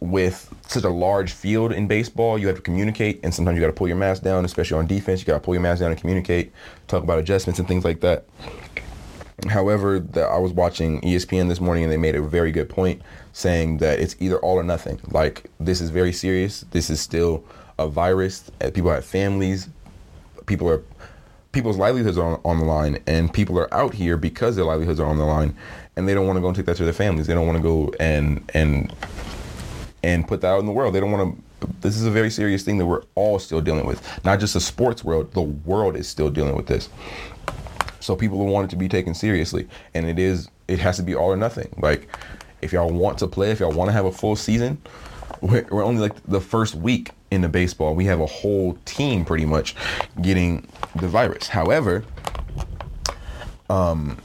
[0.00, 3.68] with such a large field in baseball, you have to communicate, and sometimes you got
[3.68, 5.20] to pull your mask down, especially on defense.
[5.20, 6.52] You got to pull your mask down and communicate,
[6.86, 8.24] talk about adjustments and things like that.
[9.48, 13.02] However, the, I was watching ESPN this morning, and they made a very good point
[13.38, 14.98] saying that it's either all or nothing.
[15.12, 16.64] Like this is very serious.
[16.72, 17.44] This is still
[17.78, 18.50] a virus.
[18.60, 19.68] uh, People have families.
[20.46, 20.82] People are
[21.52, 24.98] people's livelihoods are on, on the line, and people are out here because their livelihoods
[24.98, 25.56] are on the line,
[25.94, 27.28] and they don't want to go and take that to their families.
[27.28, 28.92] They don't want to go and and
[30.02, 30.94] and put that out in the world.
[30.94, 31.68] They don't want to.
[31.80, 34.00] This is a very serious thing that we're all still dealing with.
[34.24, 35.32] Not just the sports world.
[35.32, 36.88] The world is still dealing with this.
[38.00, 40.48] So people want it to be taken seriously, and it is.
[40.66, 41.68] It has to be all or nothing.
[41.78, 42.08] Like,
[42.62, 44.80] if y'all want to play, if y'all want to have a full season,
[45.40, 47.94] we're, we're only like the first week in the baseball.
[47.94, 49.74] We have a whole team pretty much
[50.20, 50.66] getting
[50.96, 51.48] the virus.
[51.48, 52.04] However,
[53.70, 54.18] um,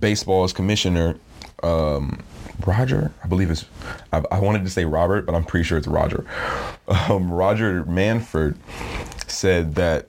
[0.00, 1.16] baseball's commissioner,
[1.62, 2.22] um,
[2.66, 3.64] Roger, I believe it's.
[4.12, 6.24] I, I wanted to say Robert, but I'm pretty sure it's Roger.
[7.08, 8.56] Um, Roger Manfred
[9.26, 10.08] said that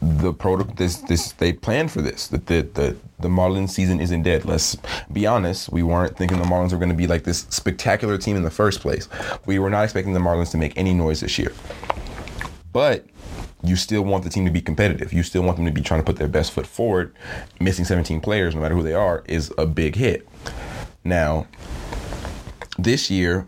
[0.00, 4.22] the protocol this this they planned for this that the, the the Marlins season isn't
[4.22, 4.44] dead.
[4.44, 4.76] Let's
[5.10, 8.36] be honest, we weren't thinking the Marlins were going to be like this spectacular team
[8.36, 9.08] in the first place.
[9.46, 11.54] We were not expecting the Marlins to make any noise this year.
[12.70, 13.06] But
[13.62, 15.14] you still want the team to be competitive.
[15.14, 17.14] You still want them to be trying to put their best foot forward.
[17.60, 20.28] Missing 17 players, no matter who they are, is a big hit.
[21.02, 21.46] Now,
[22.78, 23.46] this year,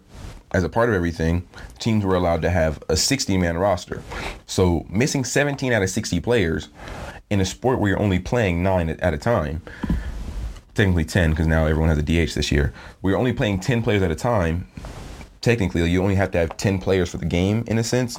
[0.52, 1.46] as a part of everything,
[1.78, 4.02] teams were allowed to have a 60 man roster.
[4.46, 6.70] So missing 17 out of 60 players
[7.30, 9.62] in a sport where you're only playing nine at a time,
[10.74, 14.02] technically 10 because now everyone has a DH this year, we're only playing 10 players
[14.02, 14.66] at a time.
[15.40, 18.18] Technically, you only have to have 10 players for the game in a sense.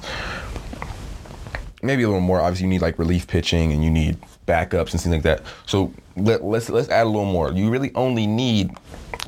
[1.81, 2.39] Maybe a little more.
[2.39, 4.17] Obviously, you need like relief pitching and you need
[4.47, 5.41] backups and things like that.
[5.65, 7.51] So let, let's let's add a little more.
[7.51, 8.71] You really only need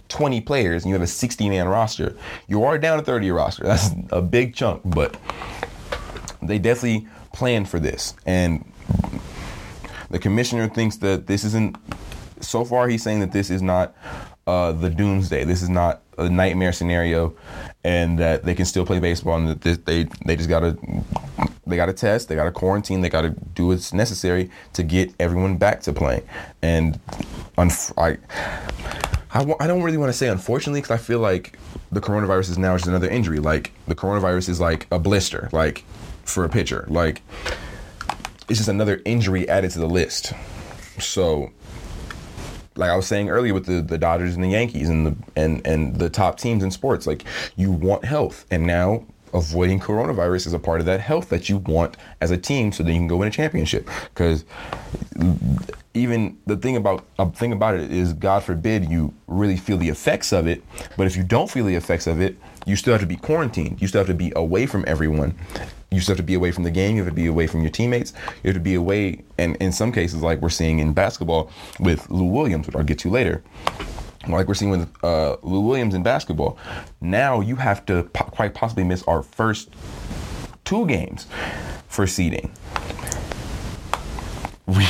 [0.09, 2.15] 20 players and you have a 60 man roster,
[2.47, 3.63] you are down to 30 roster.
[3.65, 5.15] That's a big chunk, but
[6.41, 8.15] they definitely planned for this.
[8.25, 8.65] And
[10.10, 11.78] the commissioner thinks that this isn't,
[12.41, 13.95] so far, he's saying that this is not
[14.48, 15.43] uh, the doomsday.
[15.43, 17.36] This is not a nightmare scenario,
[17.84, 20.78] and that they can still play baseball, and that they they just gotta
[21.67, 25.82] they gotta test, they gotta quarantine, they gotta do what's necessary to get everyone back
[25.82, 26.24] to playing.
[26.62, 27.00] And
[27.58, 28.17] unf- I
[29.32, 31.60] I w- I don't really want to say unfortunately because I feel like
[31.91, 33.39] the coronavirus is now just another injury.
[33.39, 35.84] Like the coronavirus is like a blister, like
[36.26, 36.86] for a pitcher.
[36.89, 37.22] Like
[38.49, 40.33] it's just another injury added to the list.
[40.99, 41.51] So,
[42.75, 45.65] like I was saying earlier with the, the Dodgers and the Yankees and the and
[45.65, 47.23] and the top teams in sports, like
[47.55, 51.57] you want health, and now avoiding coronavirus is a part of that health that you
[51.57, 53.88] want as a team, so that you can go win a championship.
[54.13, 54.43] Because
[55.93, 59.89] even the thing about a thing about it is, God forbid you really feel the
[59.89, 60.63] effects of it.
[60.97, 62.35] But if you don't feel the effects of it,
[62.65, 63.81] you still have to be quarantined.
[63.81, 65.35] You still have to be away from everyone.
[65.91, 66.95] You still have to be away from the game.
[66.95, 68.13] You have to be away from your teammates.
[68.43, 71.49] You have to be away, and in some cases, like we're seeing in basketball
[71.80, 73.43] with Lou Williams, which I'll get to later.
[74.28, 76.58] Like we're seeing with uh, Lou Williams in basketball,
[77.02, 79.69] now you have to po- quite possibly miss our first
[80.65, 81.25] two games
[81.88, 82.52] for seeding
[84.69, 84.86] we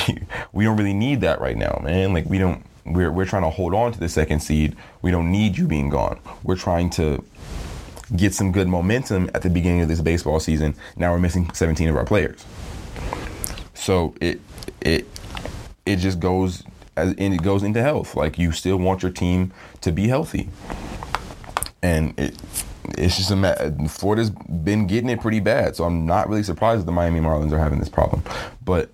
[0.52, 2.14] we don't really need that right now, man.
[2.14, 4.76] Like we don't we're we're trying to hold on to the second seed.
[5.02, 6.20] We don't need you being gone.
[6.44, 7.24] We're trying to
[8.16, 10.76] get some good momentum at the beginning of this baseball season.
[10.96, 12.46] Now we're missing 17 of our players.
[13.74, 14.42] So it
[14.82, 15.08] it
[15.86, 16.64] it just goes
[16.96, 18.16] as and it goes into health.
[18.16, 20.50] Like you still want your team to be healthy.
[21.82, 22.36] And it
[22.98, 26.82] it's just a ma- Florida's been getting it pretty bad, so I'm not really surprised
[26.82, 28.24] that the Miami Marlins are having this problem.
[28.64, 28.90] But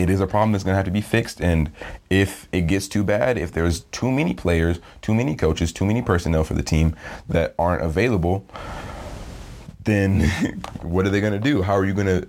[0.00, 1.40] it is a problem that's going to have to be fixed.
[1.40, 1.70] And
[2.08, 6.00] if it gets too bad, if there's too many players, too many coaches, too many
[6.00, 6.96] personnel for the team
[7.28, 8.46] that aren't available,
[9.84, 10.20] then
[10.82, 11.62] what are they going to do?
[11.62, 12.26] How are you going to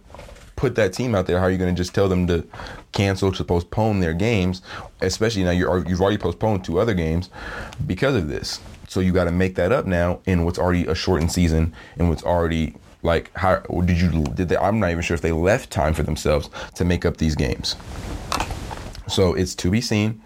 [0.57, 1.39] put that team out there?
[1.39, 2.45] How are you going to just tell them to
[2.91, 4.61] cancel, to postpone their games?
[4.99, 7.29] Especially now you're, you've already postponed two other games
[7.87, 8.59] because of this.
[8.89, 12.09] So you got to make that up now in what's already a shortened season and
[12.09, 15.69] what's already like how did you did they i'm not even sure if they left
[15.69, 17.75] time for themselves to make up these games.
[19.07, 20.21] So it's to be seen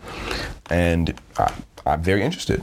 [0.69, 1.53] and I,
[1.85, 2.61] i'm very interested.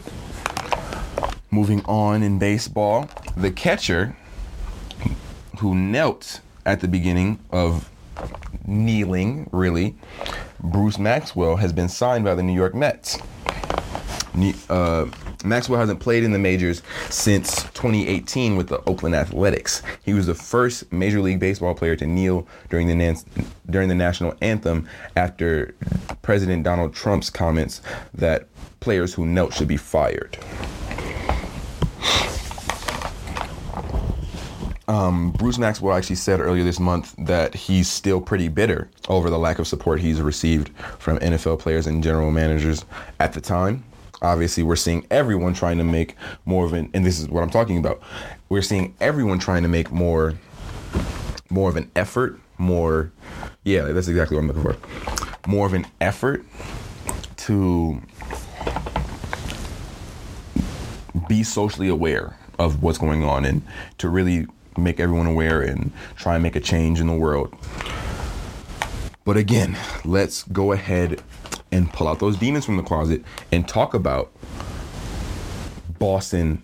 [1.51, 4.16] Moving on in baseball the catcher
[5.59, 7.90] who knelt at the beginning of
[8.66, 9.96] kneeling really
[10.61, 13.18] bruce maxwell has been signed by the new york mets.
[14.68, 15.07] Uh,
[15.45, 19.82] Maxwell hasn't played in the majors since 2018 with the Oakland Athletics.
[20.05, 23.16] He was the first Major League Baseball player to kneel during the nan-
[23.70, 25.74] during the national anthem after
[26.22, 27.82] President Donald Trump's comments
[28.14, 28.49] that
[28.80, 30.38] players who knelt should be fired.
[34.88, 39.38] Um, Bruce Maxwell actually said earlier this month that he's still pretty bitter over the
[39.38, 42.84] lack of support he's received from NFL players and general managers
[43.20, 43.84] at the time
[44.23, 46.14] obviously we're seeing everyone trying to make
[46.45, 48.01] more of an and this is what i'm talking about
[48.49, 50.35] we're seeing everyone trying to make more
[51.53, 53.12] more of an effort, more
[53.64, 55.49] yeah, that's exactly what I'm looking for.
[55.49, 56.45] More of an effort
[57.39, 58.01] to
[61.29, 63.62] be socially aware of what's going on and
[63.99, 64.47] to really
[64.77, 67.55] make everyone aware and try and make a change in the world.
[69.25, 71.23] But again, let's go ahead
[71.73, 74.31] and pull out those demons from the closet and talk about
[75.99, 76.62] Boston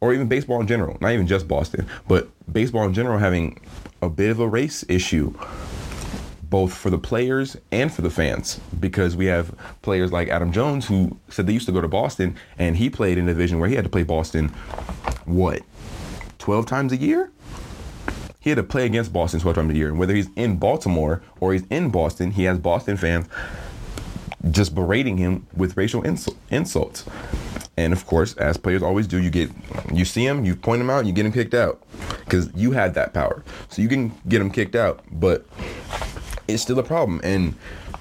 [0.00, 3.58] or even baseball in general, not even just Boston, but baseball in general having
[4.02, 5.34] a bit of a race issue
[6.42, 10.86] both for the players and for the fans because we have players like Adam Jones
[10.86, 13.68] who said they used to go to Boston and he played in a division where
[13.68, 14.48] he had to play Boston
[15.24, 15.62] what
[16.38, 17.32] 12 times a year?
[18.38, 21.22] He had to play against Boston 12 times a year and whether he's in Baltimore
[21.40, 23.26] or he's in Boston he has Boston fans
[24.50, 27.04] just berating him with racial insult, insults
[27.76, 29.50] and of course, as players always do, you get
[29.92, 31.82] you see him, you point him out, you get him kicked out
[32.24, 33.42] because you had that power.
[33.68, 35.44] So you can get him kicked out, but
[36.46, 37.20] it's still a problem.
[37.24, 37.56] And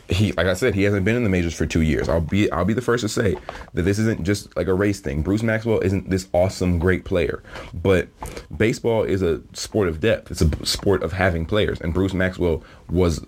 [0.09, 2.07] he, like I said, he hasn't been in the majors for two years.
[2.07, 3.35] I'll be I'll be the first to say
[3.73, 5.23] that this isn't just like a race thing.
[5.23, 7.41] Bruce Maxwell isn't this awesome, great player,
[7.73, 8.09] but
[8.55, 10.29] baseball is a sport of depth.
[10.29, 13.25] It's a sport of having players, and Bruce Maxwell was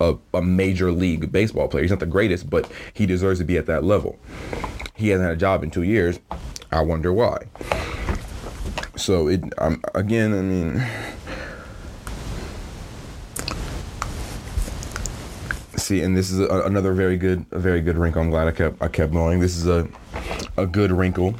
[0.00, 1.82] a, a major league baseball player.
[1.82, 4.18] He's not the greatest, but he deserves to be at that level
[4.96, 6.18] he hasn't had a job in two years.
[6.72, 7.46] I wonder why.
[8.96, 10.82] So it um, again, I mean,
[15.76, 18.22] see, and this is a, another very good, a very good wrinkle.
[18.22, 19.40] I'm glad I kept I kept going.
[19.40, 19.86] This is a
[20.56, 21.34] a good wrinkle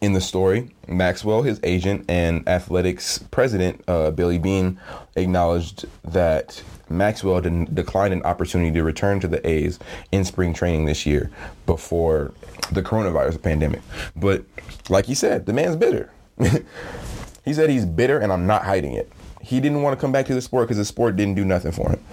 [0.00, 0.70] in the story.
[0.86, 4.80] Maxwell, his agent and athletics president, uh, Billy Beane,
[5.22, 9.78] acknowledged that Maxwell declined an opportunity to return to the A's
[10.12, 11.30] in spring training this year
[11.66, 12.32] before
[12.72, 13.80] the coronavirus pandemic.
[14.16, 14.44] But
[14.88, 16.10] like he said, the man's bitter.
[17.44, 19.10] he said he's bitter and I'm not hiding it.
[19.42, 21.72] He didn't want to come back to the sport because the sport didn't do nothing
[21.72, 22.04] for him.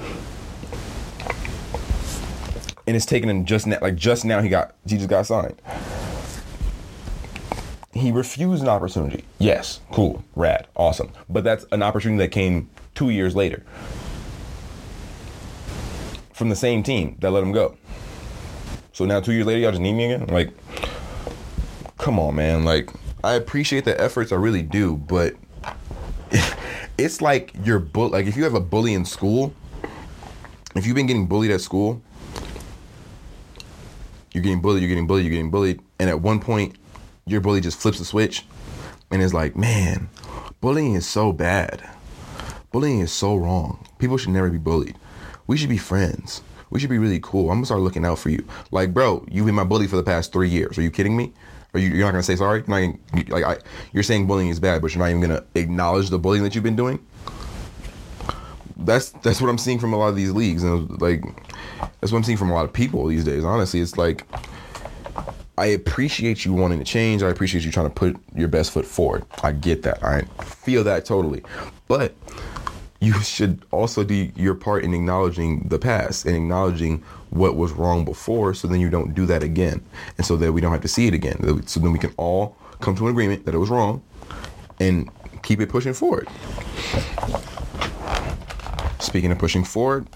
[2.87, 5.59] And it's taken him just now, like just now he got, he just got signed.
[7.93, 9.23] He refused an opportunity.
[9.39, 11.11] Yes, cool, rad, awesome.
[11.29, 13.63] But that's an opportunity that came two years later
[16.33, 17.77] from the same team that let him go.
[18.91, 20.27] So now two years later, y'all just need me again?
[20.27, 20.49] Like,
[21.97, 22.65] come on, man.
[22.65, 22.89] Like,
[23.23, 25.33] I appreciate the efforts, I really do, but
[26.97, 28.09] it's like you're bull.
[28.09, 29.53] Like, if you have a bully in school,
[30.75, 32.01] if you've been getting bullied at school,
[34.33, 36.75] you're getting bullied, you're getting bullied, you're getting bullied, and at one point,
[37.25, 38.45] your bully just flips the switch
[39.09, 40.09] and is like, man,
[40.59, 41.89] bullying is so bad.
[42.75, 43.85] Bullying is so wrong.
[43.99, 44.97] People should never be bullied
[45.47, 46.41] we should be friends.
[46.69, 47.49] We should be really cool.
[47.49, 48.43] I'm gonna start looking out for you.
[48.71, 50.77] Like, bro, you've been my bully for the past three years.
[50.77, 51.31] Are you kidding me?
[51.73, 52.63] Are you, you're not gonna say sorry?
[52.67, 53.57] You're not like I,
[53.93, 56.63] you're saying bullying is bad, but you're not even gonna acknowledge the bullying that you've
[56.63, 57.05] been doing.
[58.77, 61.23] That's that's what I'm seeing from a lot of these leagues, and like
[62.01, 63.43] that's what I'm seeing from a lot of people these days.
[63.43, 64.25] Honestly, it's like
[65.57, 67.23] I appreciate you wanting to change.
[67.23, 69.25] I appreciate you trying to put your best foot forward.
[69.43, 70.03] I get that.
[70.03, 71.43] I feel that totally,
[71.87, 72.13] but
[73.05, 78.03] you should also do your part in acknowledging the past and acknowledging what was wrong
[78.03, 79.83] before so then you don't do that again
[80.17, 81.37] and so that we don't have to see it again.
[81.67, 84.01] So then we can all come to an agreement that it was wrong
[84.79, 85.07] and
[85.43, 86.27] keep it pushing forward.
[88.99, 90.07] Speaking of pushing forward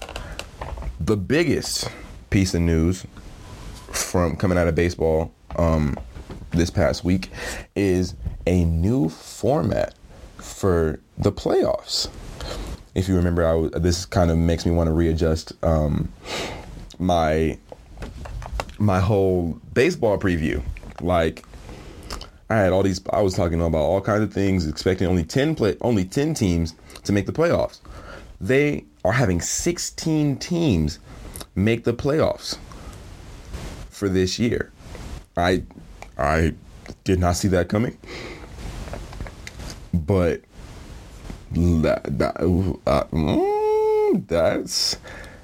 [0.98, 1.88] the biggest
[2.30, 3.06] piece of news
[3.92, 5.96] from coming out of baseball um,
[6.50, 7.30] this past week
[7.76, 8.14] is
[8.48, 9.94] a new format
[10.38, 12.08] for the playoffs
[12.94, 16.12] if you remember, I this kind of makes me want to readjust um,
[16.98, 17.58] my
[18.78, 20.62] my whole baseball preview.
[21.00, 21.44] Like
[22.48, 23.00] I had all these.
[23.10, 26.74] I was talking about all kinds of things, expecting only ten play, only ten teams
[27.04, 27.80] to make the playoffs.
[28.40, 30.98] They are having sixteen teams
[31.54, 32.58] make the playoffs
[33.88, 34.72] for this year.
[35.36, 35.62] I
[36.18, 36.54] I
[37.04, 37.96] did not see that coming,
[39.92, 40.40] but
[41.52, 44.96] that, that, uh, mm, that's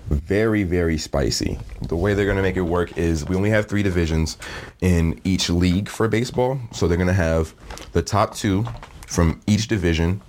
[0.08, 1.58] very very spicy.
[1.82, 4.38] The way they're going to make it work is we only have three divisions
[4.80, 6.60] in each league for baseball.
[6.72, 7.54] So they're going to have
[7.92, 8.64] the top two
[9.06, 10.20] from each division.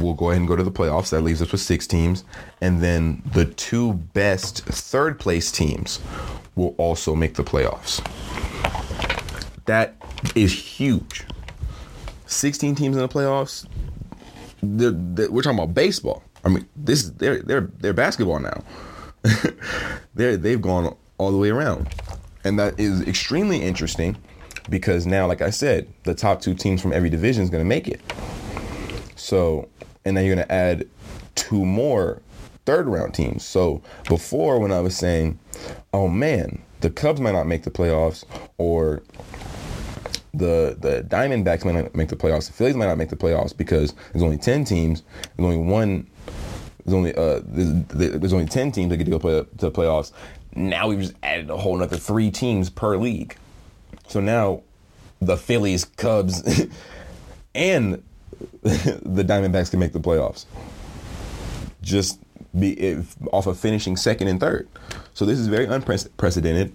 [0.00, 1.10] We'll go ahead and go to the playoffs.
[1.10, 2.24] That leaves us with six teams.
[2.60, 6.00] And then the two best third place teams
[6.54, 8.04] will also make the playoffs.
[9.66, 9.96] That
[10.34, 11.24] is huge.
[12.26, 13.66] 16 teams in the playoffs
[14.62, 16.22] they're, they're, we're talking about baseball.
[16.44, 18.62] I mean, this they're they're they're basketball now.
[20.14, 21.88] they they've gone all the way around,
[22.44, 24.16] and that is extremely interesting
[24.70, 27.68] because now, like I said, the top two teams from every division is going to
[27.68, 28.00] make it.
[29.16, 29.68] So,
[30.04, 30.88] and then you're going to add
[31.34, 32.22] two more
[32.66, 33.44] third round teams.
[33.44, 35.38] So before, when I was saying,
[35.92, 38.24] oh man, the Cubs might not make the playoffs,
[38.58, 39.02] or
[40.34, 43.56] the the Diamondbacks might not make the playoffs, the Phillies might not make the playoffs
[43.56, 45.02] because there's only ten teams,
[45.36, 46.06] there's only one,
[46.84, 49.70] there's only uh there's, there's only ten teams that get to go play, to the
[49.70, 50.12] playoffs.
[50.54, 53.36] Now we've just added a whole another three teams per league.
[54.08, 54.62] So now
[55.20, 56.42] the Phillies, Cubs,
[57.54, 58.02] and
[58.62, 60.46] the Diamondbacks can make the playoffs.
[61.82, 62.20] Just
[62.58, 64.68] be if, off of finishing second and third.
[65.14, 66.72] So this is very unprecedented.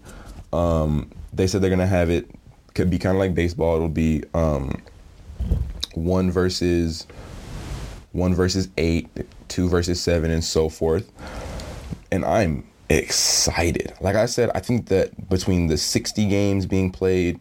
[0.52, 2.30] Um, they said they're gonna have it
[2.74, 3.76] could be kind of like baseball.
[3.76, 4.82] It'll be um,
[5.94, 7.08] one versus
[8.12, 9.10] one versus eight,
[9.48, 11.12] two versus seven, and so forth.
[12.12, 13.94] And I'm excited.
[14.02, 17.40] Like I said, I think that between the 60 games being played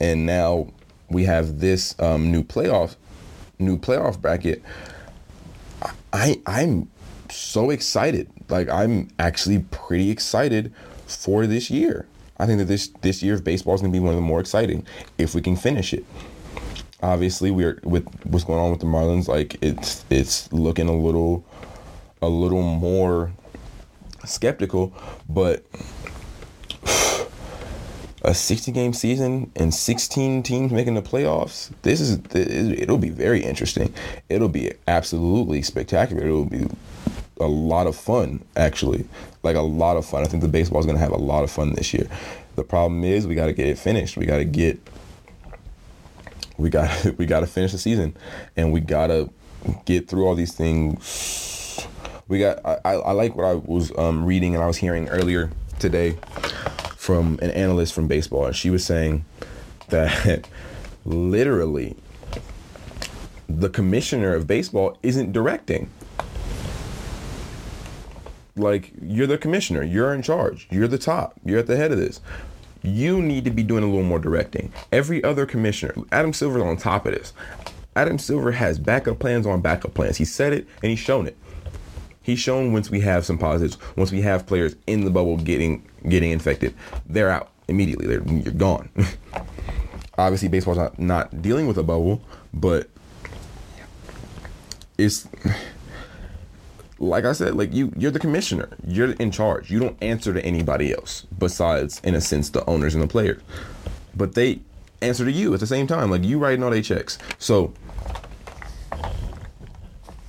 [0.00, 0.68] and now
[1.08, 2.96] we have this um, new playoff
[3.58, 4.62] new playoff bracket,
[6.12, 6.90] I I'm
[7.30, 8.28] so excited.
[8.48, 10.72] Like I'm actually pretty excited
[11.06, 12.06] for this year.
[12.38, 14.22] I think that this this year of baseball is going to be one of the
[14.22, 14.86] more exciting
[15.18, 16.04] if we can finish it.
[17.02, 19.28] Obviously, we're with what's going on with the Marlins.
[19.28, 21.44] Like it's it's looking a little
[22.20, 23.32] a little more
[24.24, 24.92] skeptical,
[25.28, 25.64] but
[28.22, 31.70] a 60 game season and 16 teams making the playoffs.
[31.82, 33.92] This is it'll be very interesting.
[34.28, 36.24] It'll be absolutely spectacular.
[36.24, 36.66] It'll be
[37.40, 39.06] a lot of fun actually.
[39.42, 40.22] Like a lot of fun.
[40.22, 42.08] I think the baseball is going to have a lot of fun this year.
[42.54, 44.16] The problem is we got to get it finished.
[44.16, 44.80] We got to get
[46.58, 48.16] we got we got to finish the season
[48.56, 49.30] and we got to
[49.84, 51.86] get through all these things.
[52.28, 55.50] We got I, I like what I was um, reading and I was hearing earlier
[55.78, 56.16] today
[56.96, 59.24] from an analyst from baseball, and she was saying
[59.88, 60.48] that
[61.04, 61.96] literally
[63.48, 65.90] the commissioner of baseball isn't directing.
[68.54, 71.98] Like, you're the commissioner, you're in charge, you're the top, you're at the head of
[71.98, 72.20] this.
[72.82, 74.72] You need to be doing a little more directing.
[74.90, 77.32] Every other commissioner, Adam Silver's on top of this.
[77.94, 80.16] Adam Silver has backup plans on backup plans.
[80.16, 81.36] He said it and he's shown it.
[82.22, 85.86] He's shown once we have some positives, once we have players in the bubble getting
[86.08, 86.74] getting infected,
[87.06, 88.06] they're out immediately.
[88.06, 88.88] They're you're gone.
[90.18, 92.22] Obviously, baseball's not not dealing with a bubble,
[92.54, 92.88] but
[94.98, 95.26] it's
[97.02, 98.68] like I said, like you you're the commissioner.
[98.86, 99.70] You're in charge.
[99.70, 103.42] You don't answer to anybody else besides, in a sense, the owners and the players.
[104.14, 104.60] But they
[105.00, 106.10] answer to you at the same time.
[106.10, 107.18] Like you writing all their checks.
[107.38, 107.74] So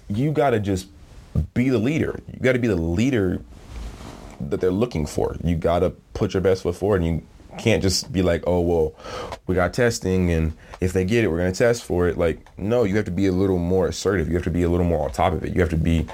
[0.10, 0.88] you gotta just
[1.54, 2.20] be the leader.
[2.32, 3.42] You got to be the leader
[4.40, 5.36] that they're looking for.
[5.44, 7.24] You got to put your best foot forward, and you
[7.58, 8.96] can't just be like, oh well,
[9.48, 12.18] we got testing, and if they get it, we're gonna test for it.
[12.18, 14.28] Like, no, you have to be a little more assertive.
[14.28, 15.54] You have to be a little more on top of it.
[15.54, 16.08] You have to be,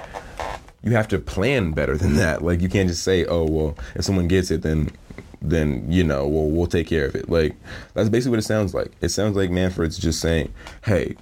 [0.82, 2.42] you have to plan better than that.
[2.42, 4.90] Like, you can't just say, oh well, if someone gets it, then
[5.42, 7.28] then you know, well, we'll take care of it.
[7.28, 7.56] Like,
[7.94, 8.92] that's basically what it sounds like.
[9.00, 10.52] It sounds like Manfred's just saying,
[10.84, 11.16] hey,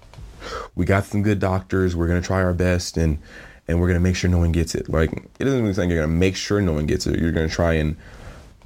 [0.74, 1.94] we got some good doctors.
[1.94, 3.18] We're gonna try our best, and
[3.66, 4.88] and we're gonna make sure no one gets it.
[4.88, 7.20] Like it doesn't mean you're gonna make sure no one gets it.
[7.20, 7.96] You're gonna try and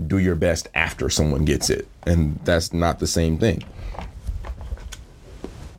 [0.07, 3.65] do your best after someone gets it, and that's not the same thing.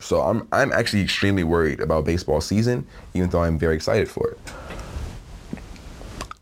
[0.00, 4.28] So I'm I'm actually extremely worried about baseball season, even though I'm very excited for
[4.28, 4.38] it.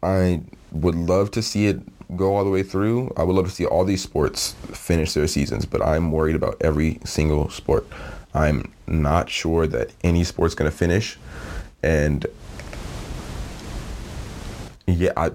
[0.02, 0.42] I
[0.72, 1.80] would love to see it
[2.16, 3.12] go all the way through.
[3.16, 6.56] I would love to see all these sports finish their seasons, but I'm worried about
[6.60, 7.86] every single sport.
[8.34, 11.18] I'm not sure that any sport's going to finish,
[11.82, 12.26] and
[14.86, 15.30] yeah, I,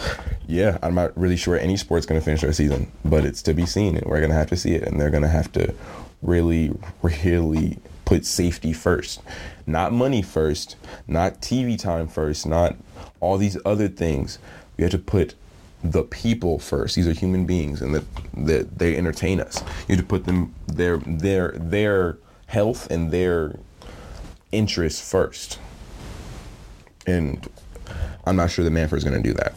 [0.46, 3.54] yeah, I'm not really sure any sport's going to finish their season, but it's to
[3.54, 5.50] be seen, and we're going to have to see it, and they're going to have
[5.52, 5.74] to
[6.20, 9.20] really, really put safety first,
[9.66, 12.76] not money first, not TV time first, not
[13.22, 14.38] all these other things.
[14.76, 15.34] We have to put
[15.82, 16.96] the people first.
[16.96, 18.04] These are human beings, and that
[18.34, 19.62] that they entertain us.
[19.88, 23.56] You have to put them their their their health and their
[24.50, 25.58] interests first.
[27.06, 27.48] And
[28.26, 29.54] I'm not sure the Manfred is going to do that.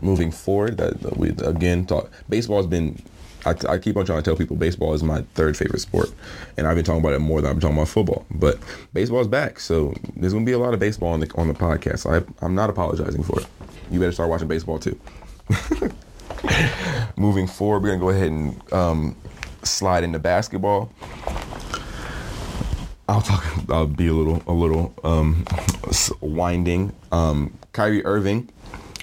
[0.00, 2.10] Moving forward, that we again talk.
[2.28, 3.02] Baseball has been.
[3.44, 6.12] I, I, keep on trying to tell people baseball is my third favorite sport,
[6.56, 8.24] and I've been talking about it more than I've been talking about football.
[8.30, 8.58] But
[8.92, 11.48] baseball is back, so there's going to be a lot of baseball on the on
[11.48, 12.06] the podcast.
[12.10, 13.46] I, I'm not apologizing for it.
[13.90, 14.98] You better start watching baseball too.
[17.16, 19.16] Moving forward, we're gonna go ahead and um,
[19.62, 20.92] slide into basketball.
[23.08, 23.44] I'll talk.
[23.68, 25.44] I'll be a little, a little um,
[26.20, 26.92] winding.
[27.10, 28.48] Um, Kyrie Irving,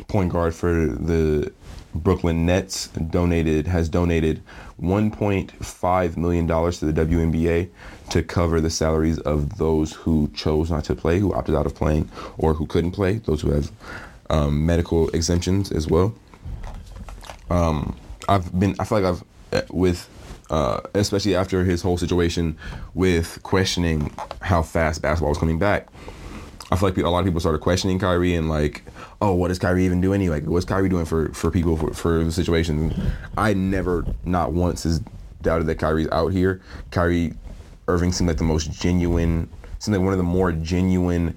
[0.07, 1.51] point guard for the
[1.95, 4.41] Brooklyn Nets donated has donated
[4.81, 7.69] 1.5 million dollars to the WNBA
[8.09, 11.75] to cover the salaries of those who chose not to play, who opted out of
[11.75, 13.71] playing, or who couldn't play, those who have
[14.29, 16.13] um, medical exemptions as well.
[17.49, 19.23] Um, I've been, I feel like I've
[19.53, 20.09] uh, with.
[20.51, 22.57] Uh, especially after his whole situation
[22.95, 24.11] with questioning
[24.41, 25.87] how fast basketball was coming back,
[26.71, 28.83] I feel like a lot of people started questioning Kyrie and like,
[29.21, 30.39] oh, what does Kyrie even do anyway?
[30.39, 32.93] Like, what's Kyrie doing for for people for, for the situation?
[33.37, 35.01] I never, not once, has
[35.41, 36.61] doubted that Kyrie's out here.
[36.91, 37.33] Kyrie
[37.87, 39.49] Irving seemed like the most genuine,
[39.79, 41.35] seemed like one of the more genuine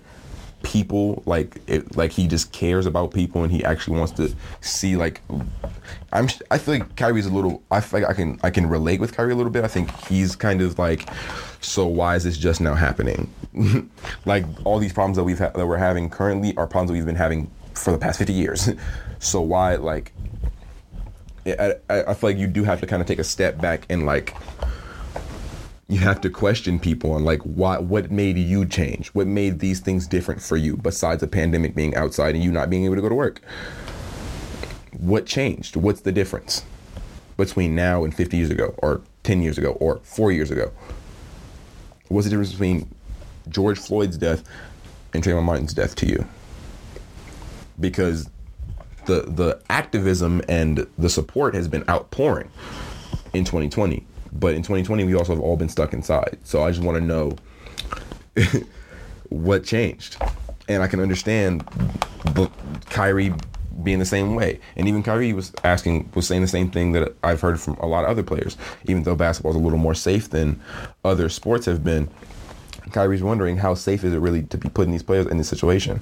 [0.63, 1.23] people.
[1.25, 5.23] Like it, like he just cares about people and he actually wants to see like.
[6.13, 6.29] I'm.
[6.51, 7.63] I feel like Kyrie's a little.
[7.71, 8.39] I feel like I can.
[8.43, 9.65] I can relate with Kyrie a little bit.
[9.65, 11.09] I think he's kind of like.
[11.61, 13.33] So why is this just now happening?
[14.27, 17.07] like all these problems that we've ha- that we're having currently are problems that we've
[17.07, 18.71] been having for the past 50 years.
[19.19, 20.13] so why like
[21.47, 24.07] I, I feel like you do have to kind of take a step back and
[24.07, 24.37] like
[25.89, 29.81] you have to question people on like why what made you change what made these
[29.81, 33.03] things different for you besides the pandemic being outside and you not being able to
[33.03, 33.41] go to work
[35.03, 35.75] what changed?
[35.75, 36.65] What's the difference
[37.37, 40.71] between now and 50 years ago or 10 years ago or 4 years ago?
[42.09, 42.89] What's the difference between
[43.49, 44.45] George Floyd's death
[45.13, 46.25] and Trayvon Martin's death to you?
[47.81, 48.31] Because
[49.07, 52.49] the the activism and the support has been outpouring
[53.33, 56.39] in 2020 but in 2020 we also have all been stuck inside.
[56.45, 57.37] So i just want to know
[59.31, 60.17] what changed.
[60.69, 61.67] And i can understand
[62.89, 63.35] Kyrie
[63.83, 67.15] being the same way and even Kyrie was asking was saying the same thing that
[67.23, 68.57] I've heard from a lot of other players
[68.87, 70.61] even though basketball is a little more safe than
[71.05, 72.09] other sports have been
[72.93, 76.01] Kyrie's wondering how safe is it really to be putting these players in this situation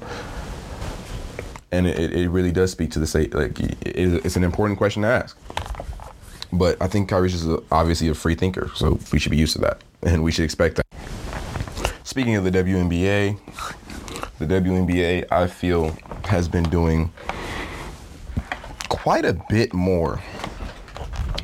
[1.73, 3.35] and it, it really does speak to the state.
[3.35, 5.37] Like it's an important question to ask.
[6.53, 9.61] But I think Kyrie's is obviously a free thinker, so we should be used to
[9.61, 10.87] that, and we should expect that.
[12.03, 13.39] Speaking of the WNBA,
[14.39, 17.13] the WNBA I feel has been doing
[18.91, 20.21] quite a bit more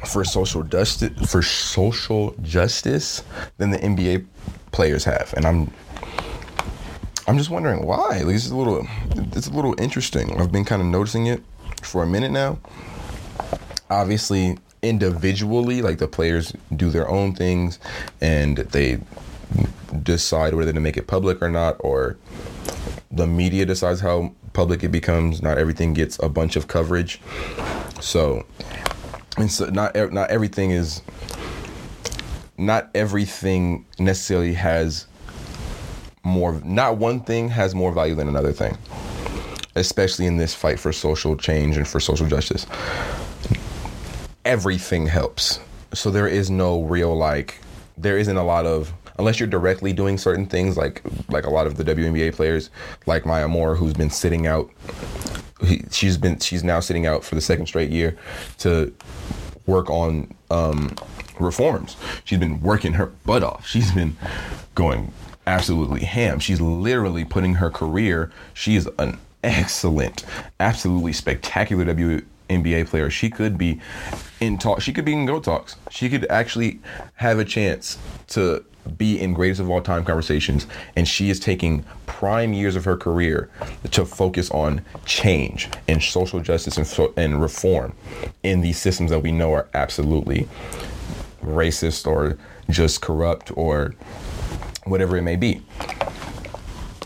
[0.06, 3.22] for social justice for social justice
[3.56, 4.26] than the NBA
[4.72, 5.72] players have, and I'm
[7.28, 8.20] I'm just wondering why.
[8.22, 8.86] Like, it's a little,
[9.16, 10.38] it's a little interesting.
[10.40, 11.42] I've been kind of noticing it
[11.82, 12.58] for a minute now.
[13.90, 17.80] Obviously, individually, like the players do their own things,
[18.20, 19.00] and they
[20.02, 22.16] decide whether to make it public or not, or
[23.16, 25.42] the media decides how public it becomes.
[25.42, 27.20] Not everything gets a bunch of coverage,
[28.00, 28.46] so
[29.36, 31.02] and so not not everything is
[32.58, 35.06] not everything necessarily has
[36.22, 38.76] more not one thing has more value than another thing
[39.76, 42.66] especially in this fight for social change and for social justice.
[44.44, 45.60] Everything helps.
[45.92, 47.60] So there is no real like
[47.96, 51.66] there isn't a lot of unless you're directly doing certain things like like a lot
[51.66, 52.70] of the WNBA players
[53.06, 54.70] like Maya Moore who's been sitting out
[55.64, 58.16] he, she's been she's now sitting out for the second straight year
[58.58, 58.92] to
[59.66, 60.94] work on um,
[61.40, 61.96] reforms.
[62.24, 63.66] She's been working her butt off.
[63.66, 64.16] She's been
[64.74, 65.12] going
[65.46, 66.38] absolutely ham.
[66.38, 68.30] She's literally putting her career.
[68.54, 70.24] She is an excellent,
[70.60, 73.10] absolutely spectacular WNBA player.
[73.10, 73.80] She could be
[74.40, 74.80] in talk.
[74.80, 75.76] She could be in Go Talks.
[75.90, 76.80] She could actually
[77.14, 77.98] have a chance
[78.28, 80.66] to be in greatest of all time conversations.
[80.94, 83.48] And she is taking prime years of her career
[83.90, 87.94] to focus on change and social justice and, and reform
[88.42, 90.48] in these systems that we know are absolutely
[91.42, 92.38] racist or
[92.70, 93.94] just corrupt or
[94.84, 95.62] whatever it may be.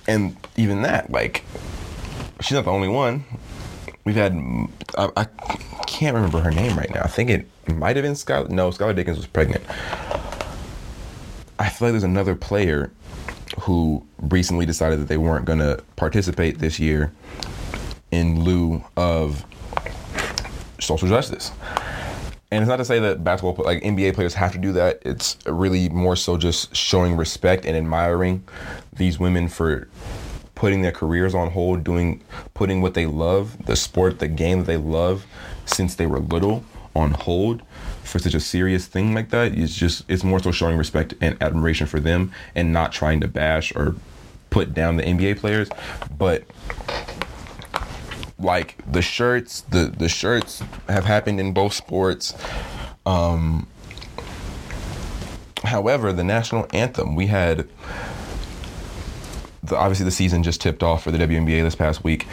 [0.09, 1.45] And even that, like,
[2.41, 3.24] she's not the only one.
[4.05, 4.33] We've had,
[4.97, 5.24] I, I
[5.87, 7.03] can't remember her name right now.
[7.03, 8.49] I think it might have been Skylar.
[8.49, 9.62] No, Skylar Diggins was pregnant.
[11.61, 12.90] I feel like there's another player
[13.61, 17.12] who recently decided that they weren't going to participate this year
[18.11, 19.44] in lieu of
[20.80, 21.52] social justice.
[22.50, 25.02] And it's not to say that basketball, like NBA players, have to do that.
[25.04, 28.42] It's really more so just showing respect and admiring
[28.94, 29.86] these women for
[30.54, 34.66] putting their careers on hold, doing, putting what they love, the sport, the game that
[34.66, 35.26] they love,
[35.66, 36.64] since they were little,
[36.96, 37.62] on hold
[38.11, 39.56] for such a serious thing like that.
[39.56, 43.28] It's just, it's more so showing respect and admiration for them, and not trying to
[43.28, 43.94] bash or
[44.50, 45.68] put down the NBA players,
[46.16, 46.44] but
[48.38, 52.34] like the shirts the the shirts have happened in both sports
[53.04, 53.66] um
[55.62, 57.68] however the national anthem we had
[59.62, 62.26] the, obviously the season just tipped off for the WNBA this past week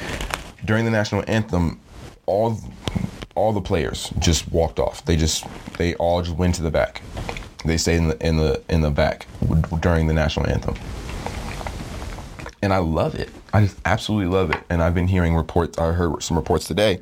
[0.63, 1.80] during the national anthem
[2.25, 2.57] all
[3.38, 5.05] all the players just walked off.
[5.05, 5.45] They just
[5.77, 7.03] they all just went to the back.
[7.63, 9.27] They stayed in the in the in the back
[9.79, 10.75] during the national anthem.
[12.63, 13.29] And I love it.
[13.53, 14.61] I just absolutely love it.
[14.69, 15.77] And I've been hearing reports.
[15.77, 16.99] I heard some reports today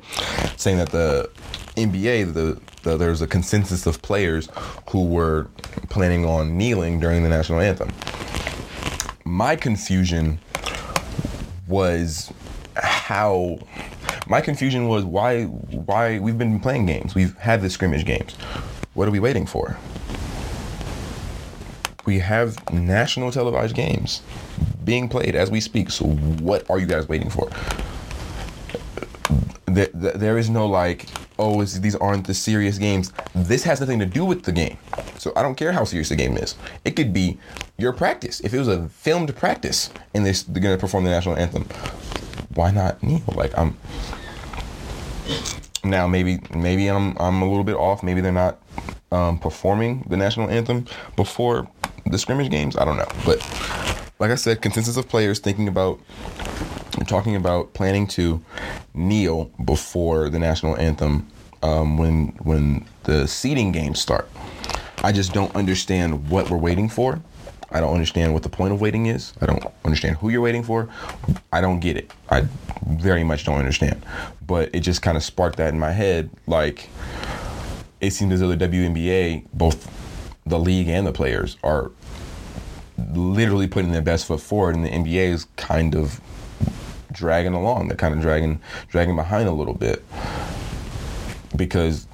[0.56, 1.30] saying that the
[1.76, 4.50] NBA, the, the there's a consensus of players
[4.90, 5.48] who were
[5.88, 7.90] planning on kneeling during the national anthem.
[9.24, 10.38] My confusion
[11.66, 12.30] was
[12.76, 13.58] how
[14.28, 17.14] my confusion was why why we've been playing games.
[17.14, 18.34] We've had the scrimmage games.
[18.94, 19.76] What are we waiting for?
[22.04, 24.22] We have national televised games
[24.84, 25.90] being played as we speak.
[25.90, 27.50] So what are you guys waiting for?
[29.66, 31.06] There, is no like,
[31.38, 33.12] oh, these aren't the serious games.
[33.34, 34.78] This has nothing to do with the game.
[35.18, 36.54] So I don't care how serious the game is.
[36.84, 37.38] It could be
[37.76, 38.40] your practice.
[38.40, 41.68] If it was a filmed practice and they're, they're gonna perform the national anthem,
[42.54, 43.22] why not kneel?
[43.34, 43.76] Like I'm
[45.84, 48.02] now maybe maybe I'm I'm a little bit off.
[48.02, 48.60] Maybe they're not
[49.12, 51.68] um, performing the national anthem before
[52.06, 52.76] the scrimmage games.
[52.76, 53.38] I don't know, but
[54.18, 56.00] like I said, consensus of players thinking about
[57.06, 58.42] talking about planning to
[58.94, 61.28] kneel before the national anthem
[61.62, 64.28] um, when when the seeding games start.
[65.02, 67.20] I just don't understand what we're waiting for.
[67.76, 69.34] I don't understand what the point of waiting is.
[69.42, 70.88] I don't understand who you're waiting for.
[71.52, 72.10] I don't get it.
[72.30, 72.46] I
[72.88, 74.02] very much don't understand.
[74.46, 76.30] But it just kind of sparked that in my head.
[76.46, 76.88] Like,
[78.00, 79.92] it seems as though the WNBA, both
[80.46, 81.90] the league and the players, are
[83.12, 86.18] literally putting their best foot forward, and the NBA is kind of
[87.12, 87.88] dragging along.
[87.88, 88.58] They're kind of dragging
[88.88, 90.02] dragging behind a little bit
[91.54, 92.06] because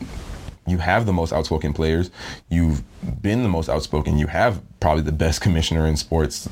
[0.66, 2.10] you have the most outspoken players.
[2.48, 2.82] You've
[3.20, 4.16] been the most outspoken.
[4.16, 6.48] You have probably the best commissioner in sports.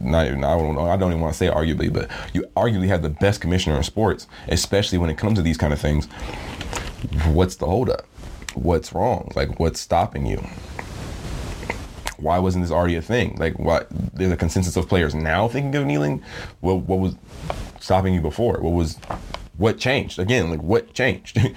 [0.00, 0.86] Not even, I don't know.
[0.86, 3.82] I don't even want to say arguably, but you arguably have the best commissioner in
[3.82, 6.06] sports, especially when it comes to these kind of things.
[7.26, 8.06] What's the holdup?
[8.54, 9.32] What's wrong?
[9.34, 10.44] Like, what's stopping you?
[12.18, 13.36] Why wasn't this already a thing?
[13.36, 13.88] Like, what?
[14.12, 16.22] There's a consensus of players now thinking of kneeling.
[16.60, 16.82] What?
[16.82, 17.14] What was
[17.80, 18.60] stopping you before?
[18.60, 18.98] What was
[19.60, 20.18] what changed?
[20.18, 21.38] Again like what changed?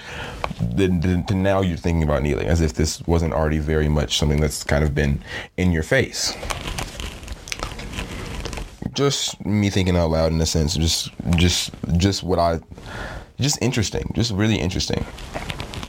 [0.61, 4.63] Then now you're thinking about kneeling as if this wasn't already very much something that's
[4.63, 5.21] kind of been
[5.57, 6.33] in your face.
[8.93, 12.59] Just me thinking out loud in a sense just just just what i
[13.39, 15.03] just interesting just really interesting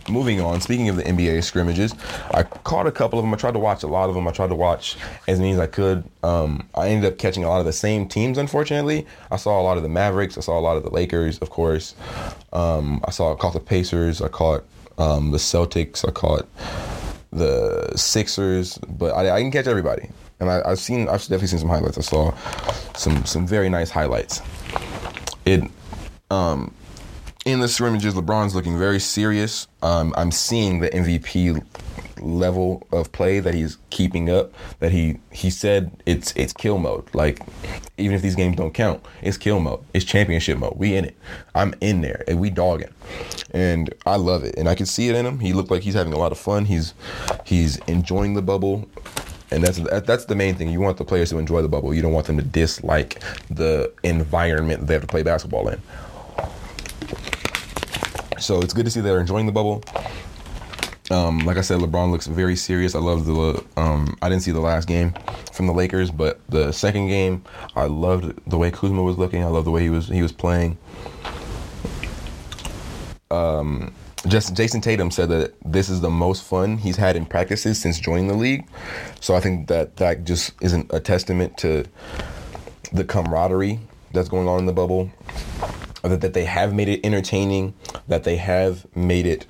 [0.08, 1.94] moving on, speaking of the NBA scrimmages,
[2.32, 3.32] I caught a couple of them.
[3.32, 4.26] I tried to watch a lot of them.
[4.28, 4.96] I tried to watch
[5.28, 6.04] as many as I could.
[6.22, 9.06] Um, I ended up catching a lot of the same teams, unfortunately.
[9.30, 10.36] I saw a lot of the Mavericks.
[10.38, 11.94] I saw a lot of the Lakers, of course.
[12.52, 14.20] Um, I saw I caught the Pacers.
[14.20, 14.64] I caught
[14.98, 16.06] um, the Celtics.
[16.06, 16.48] I caught
[17.32, 18.78] the Sixers.
[18.78, 20.08] But I, I didn't catch everybody.
[20.40, 21.96] And I, have seen, I've definitely seen some highlights.
[21.96, 22.34] I saw
[22.96, 24.42] some some very nice highlights.
[25.44, 25.62] It,
[26.30, 26.74] um,
[27.44, 29.68] in the scrimmages, LeBron's looking very serious.
[29.82, 31.62] Um, I'm seeing the MVP
[32.20, 34.52] level of play that he's keeping up.
[34.78, 37.06] That he he said it's it's kill mode.
[37.14, 37.40] Like
[37.98, 39.80] even if these games don't count, it's kill mode.
[39.92, 40.74] It's championship mode.
[40.76, 41.16] We in it.
[41.54, 42.92] I'm in there and we dogging,
[43.50, 44.54] and I love it.
[44.56, 45.38] And I can see it in him.
[45.38, 46.64] He looked like he's having a lot of fun.
[46.64, 46.94] He's
[47.44, 48.88] he's enjoying the bubble.
[49.50, 50.70] And that's that's the main thing.
[50.70, 51.94] You want the players to enjoy the bubble.
[51.94, 55.80] You don't want them to dislike the environment they have to play basketball in.
[58.38, 59.82] So it's good to see they're enjoying the bubble.
[61.10, 62.94] Um, like I said, LeBron looks very serious.
[62.94, 63.64] I love the.
[63.76, 65.14] Um, I didn't see the last game
[65.52, 67.44] from the Lakers, but the second game,
[67.76, 69.42] I loved the way Kuzma was looking.
[69.42, 70.78] I love the way he was he was playing.
[73.30, 73.92] Um,
[74.26, 78.00] just Jayson Tatum said that this is the most fun he's had in practices since
[78.00, 78.66] joining the league.
[79.20, 81.84] So I think that that just isn't a testament to
[82.92, 83.80] the camaraderie
[84.12, 85.10] that's going on in the bubble
[86.10, 87.74] that, that they have made it entertaining,
[88.08, 89.46] that they have made it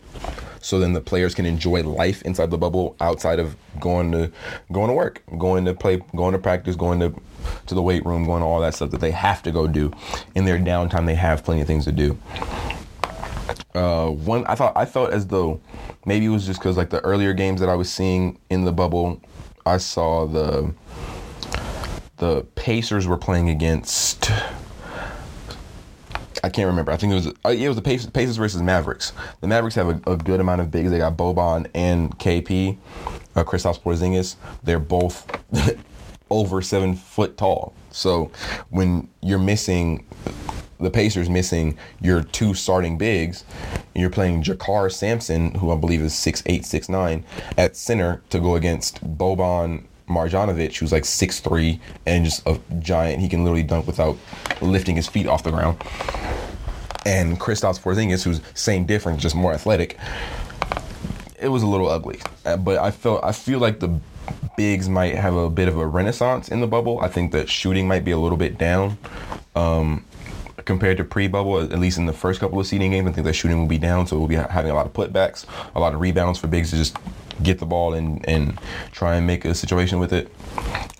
[0.64, 4.32] so then the players can enjoy life inside the bubble outside of going to
[4.72, 7.14] going to work, going to play, going to practice, going to
[7.66, 9.92] to the weight room, going to all that stuff that they have to go do
[10.34, 11.04] in their downtime.
[11.04, 12.18] They have plenty of things to do.
[13.74, 15.60] Uh, one, I thought I felt as though
[16.06, 18.72] maybe it was just because like the earlier games that I was seeing in the
[18.72, 19.20] bubble,
[19.66, 20.72] I saw the
[22.16, 24.30] the Pacers were playing against
[26.44, 26.92] I can't remember.
[26.92, 29.14] I think it was uh, it was the Pacers, Pacers versus Mavericks.
[29.40, 30.90] The Mavericks have a, a, good amount of bigs.
[30.90, 32.76] They got Boban and KP,
[33.34, 34.36] uh, Kristaps Porzingis.
[34.62, 35.26] They're both
[36.30, 37.72] over seven foot tall.
[37.90, 38.30] So
[38.68, 40.04] when you're missing
[40.78, 43.44] the Pacers missing your two starting bigs,
[43.94, 47.24] and you're playing JaKarr Sampson, who I believe is six eight, six nine,
[47.56, 53.20] at center to go against Boban Marjanovic, who's like six three and just a giant.
[53.20, 54.16] He can literally dunk without
[54.60, 55.76] lifting his feet off the ground.
[57.06, 59.98] and Kristaps Porzingis, who's same difference, just more athletic.
[61.38, 64.00] It was a little ugly, Uh, but I felt I feel like the
[64.56, 67.00] bigs might have a bit of a renaissance in the bubble.
[67.00, 68.96] I think that shooting might be a little bit down
[69.54, 70.04] um,
[70.64, 71.60] compared to pre-bubble.
[71.60, 73.78] At least in the first couple of seeding games, I think that shooting will be
[73.78, 76.70] down, so we'll be having a lot of putbacks, a lot of rebounds for bigs
[76.70, 76.96] to just
[77.42, 78.58] get the ball and, and
[78.92, 80.32] try and make a situation with it.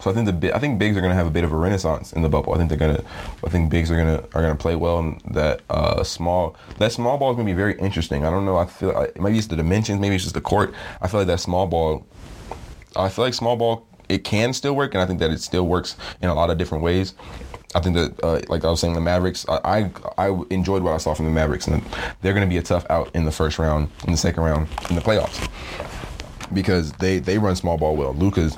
[0.01, 2.13] So I think the I think bigs are gonna have a bit of a renaissance
[2.13, 2.53] in the bubble.
[2.53, 3.03] I think they're gonna
[3.43, 4.99] I think bigs are gonna are gonna play well.
[4.99, 8.27] And that uh, small that small ball is gonna be very interesting.
[8.27, 8.57] I don't know.
[8.59, 10.01] I feel like, maybe it's the dimensions.
[10.01, 10.75] Maybe it's just the court.
[11.01, 12.07] I feel like that small ball.
[12.97, 15.67] I feel like small ball it can still work, and I think that it still
[15.67, 17.15] works in a lot of different ways.
[17.75, 19.45] I think that, uh, like I was saying, the Mavericks.
[19.49, 21.83] I, I I enjoyed what I saw from the Mavericks, and
[22.23, 24.69] they're going to be a tough out in the first round, in the second round,
[24.91, 25.49] in the playoffs
[26.53, 28.15] because they they run small ball well.
[28.15, 28.57] Luka's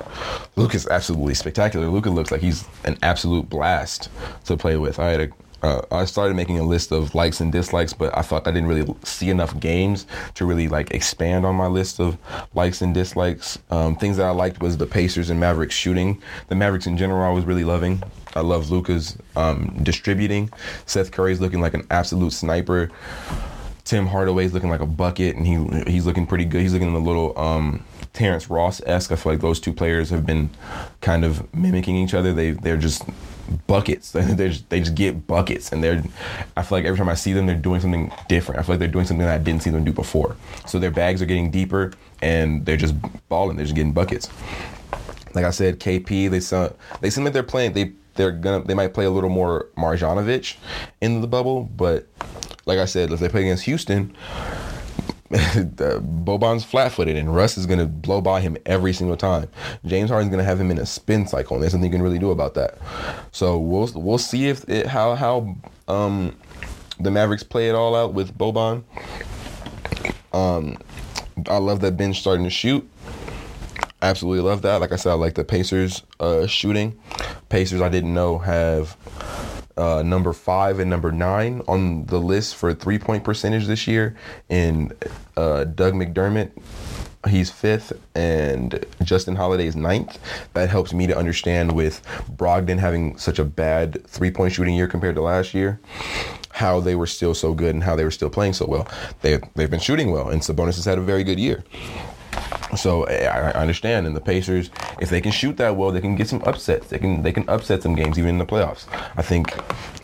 [0.55, 1.87] Luka's absolutely spectacular.
[1.87, 4.09] Luka looks like he's an absolute blast
[4.45, 4.99] to play with.
[4.99, 5.29] I had a
[5.63, 8.69] uh, I started making a list of likes and dislikes, but I thought I didn't
[8.69, 10.05] really see enough games
[10.35, 12.17] to really like expand on my list of
[12.53, 13.57] likes and dislikes.
[13.69, 16.21] Um, things that I liked was the Pacers and Mavericks shooting.
[16.47, 18.01] The Mavericks in general, I was really loving.
[18.35, 20.51] I love Luka's um, distributing.
[20.85, 22.91] Seth Curry's looking like an absolute sniper.
[23.83, 26.61] Tim Hardaway's looking like a bucket, and he he's looking pretty good.
[26.61, 27.83] He's looking in a little um,
[28.13, 29.11] Terrence Ross esque.
[29.11, 30.49] I feel like those two players have been
[31.01, 32.33] kind of mimicking each other.
[32.33, 33.03] They they're just
[33.67, 34.11] buckets.
[34.37, 36.03] They just, they just get buckets, and they're.
[36.55, 38.59] I feel like every time I see them, they're doing something different.
[38.59, 40.35] I feel like they're doing something that I didn't see them do before.
[40.65, 42.95] So their bags are getting deeper, and they're just
[43.29, 43.57] balling.
[43.57, 44.29] They're just getting buckets.
[45.33, 46.29] Like I said, KP.
[46.29, 46.69] They saw,
[47.01, 47.73] they seem like they're playing.
[47.73, 50.57] They they're gonna they might play a little more Marjanovic
[51.01, 52.07] in the bubble, but
[52.65, 54.15] like I said, if they play against Houston,
[55.31, 59.49] Boban's flat-footed, and Russ is going to blow by him every single time.
[59.85, 62.01] James Harden's going to have him in a spin cycle, and there's nothing you can
[62.01, 62.77] really do about that.
[63.31, 65.55] So we'll we'll see if it, how how
[65.87, 66.35] um,
[66.99, 68.83] the Mavericks play it all out with Boban.
[70.33, 70.77] Um,
[71.49, 72.87] I love that bench starting to shoot.
[74.01, 74.79] Absolutely love that.
[74.79, 76.97] Like I said, I like the Pacers uh, shooting.
[77.49, 78.95] Pacers, I didn't know have
[79.77, 84.15] uh, number five and number nine on the list for three point percentage this year.
[84.49, 84.93] And
[85.35, 86.51] uh, Doug McDermott,
[87.27, 90.19] he's fifth, and Justin Holiday is ninth.
[90.53, 92.01] That helps me to understand with
[92.35, 95.79] Brogdon having such a bad three point shooting year compared to last year.
[96.51, 98.87] How they were still so good and how they were still playing so well.
[99.21, 101.63] They they've been shooting well, and Sabonis has had a very good year.
[102.75, 106.15] So I, I understand, and the Pacers, if they can shoot that well, they can
[106.15, 106.87] get some upsets.
[106.87, 108.85] They can they can upset some games even in the playoffs.
[109.15, 109.53] I think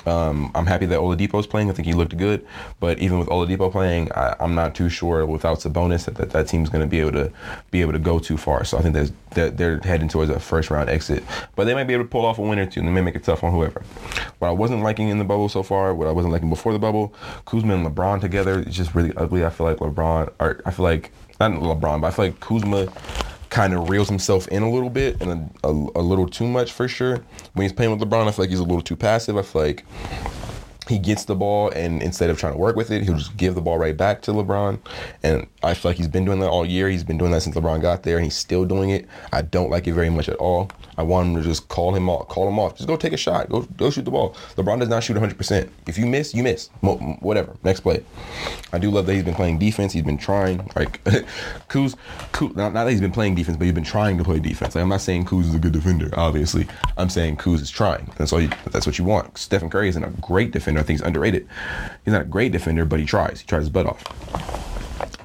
[0.07, 1.69] um, I'm happy that Oladipo's playing.
[1.69, 2.45] I think he looked good,
[2.79, 6.47] but even with Oladipo playing, I, I'm not too sure without Sabonis that that, that
[6.47, 7.31] team's going to be able to
[7.71, 8.63] be able to go too far.
[8.63, 8.95] So I think
[9.31, 11.23] that they're heading towards a first round exit,
[11.55, 13.01] but they might be able to pull off a win or two, and they may
[13.01, 13.83] make it tough on whoever.
[14.39, 16.79] What I wasn't liking in the bubble so far, what I wasn't liking before the
[16.79, 17.13] bubble,
[17.45, 19.45] Kuzma and LeBron together, is just really ugly.
[19.45, 22.91] I feel like LeBron, or I feel like not LeBron, but I feel like Kuzma
[23.49, 25.31] kind of reels himself in a little bit and
[25.63, 27.23] a, a, a, little too much for sure.
[27.53, 29.37] When he's playing with LeBron, I feel like he's a little too passive.
[29.37, 29.85] I feel like
[30.87, 33.55] he gets the ball and instead of trying to work with it, he'll just give
[33.55, 34.79] the ball right back to LeBron.
[35.21, 36.89] And I feel like he's been doing that all year.
[36.89, 39.07] He's been doing that since LeBron got there, and he's still doing it.
[39.31, 40.69] I don't like it very much at all.
[40.97, 42.27] I want him to just call him off.
[42.27, 42.75] Call him off.
[42.75, 43.49] Just go take a shot.
[43.49, 44.35] Go go shoot the ball.
[44.55, 45.69] LeBron does not shoot 100%.
[45.87, 46.67] If you miss, you miss.
[46.81, 47.55] Whatever.
[47.63, 48.03] Next play.
[48.71, 49.93] I do love that he's been playing defense.
[49.93, 50.57] He's been trying.
[50.75, 51.03] Like
[51.69, 51.95] Kuz,
[52.31, 54.75] Kuz not, not that he's been playing defense, but he's been trying to play defense.
[54.75, 56.09] Like I'm not saying Kuz is a good defender.
[56.13, 56.67] Obviously,
[56.97, 58.11] I'm saying Kuz is trying.
[58.17, 58.41] That's all.
[58.41, 59.37] You, that's what you want.
[59.37, 60.72] Stephen Curry isn't a great defender.
[60.79, 61.47] I think he's underrated.
[62.05, 63.41] He's not a great defender, but he tries.
[63.41, 64.03] He tries his butt off.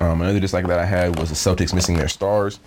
[0.01, 2.61] Um, another dislike that I had was the Celtics missing their stars.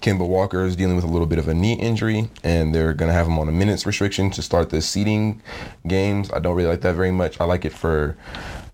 [0.00, 3.08] Kemba Walker is dealing with a little bit of a knee injury, and they're going
[3.08, 5.42] to have him on a minutes restriction to start the seeding
[5.86, 6.30] games.
[6.32, 7.40] I don't really like that very much.
[7.40, 8.16] I like it for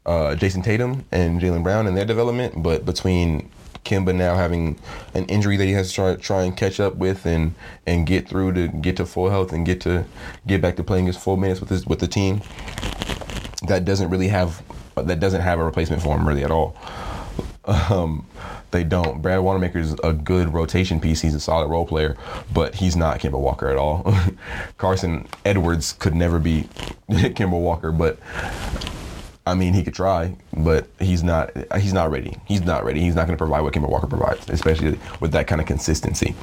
[0.06, 3.50] uh, Jayson Tatum and Jaylen Brown in their development, but between
[3.84, 4.78] Kemba now having
[5.14, 7.54] an injury that he has to try, try and catch up with and
[7.86, 10.04] and get through to get to full health and get to
[10.46, 12.42] get back to playing his full minutes with his with the team
[13.66, 14.62] that doesn't really have
[14.96, 16.76] that doesn't have a replacement for him really at all.
[17.64, 18.26] Um,
[18.70, 19.22] they don't.
[19.22, 21.20] Brad Wanamaker is a good rotation piece.
[21.20, 22.16] He's a solid role player,
[22.52, 24.12] but he's not Kemba Walker at all.
[24.78, 26.62] Carson Edwards could never be
[27.10, 28.18] Kemba Walker, but
[29.46, 31.50] I mean, he could try, but he's not.
[31.78, 32.36] He's not ready.
[32.46, 33.00] He's not ready.
[33.00, 36.34] He's not going to provide what Kemba Walker provides, especially with that kind of consistency.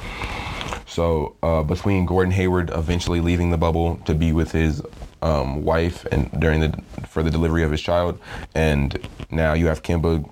[0.96, 4.80] So uh, between Gordon Hayward eventually leaving the bubble to be with his
[5.20, 8.18] um, wife and during the for the delivery of his child,
[8.54, 10.26] and now you have Kemba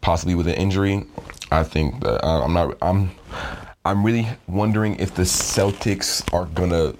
[0.00, 1.06] possibly with an injury.
[1.52, 2.76] I think that uh, I'm not.
[2.82, 3.12] I'm.
[3.84, 6.94] I'm really wondering if the Celtics are gonna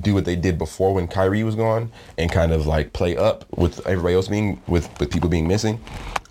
[0.00, 3.44] do what they did before when Kyrie was gone and kind of like play up
[3.56, 5.80] with everybody else being with with people being missing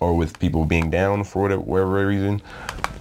[0.00, 2.42] or with people being down for whatever, whatever reason.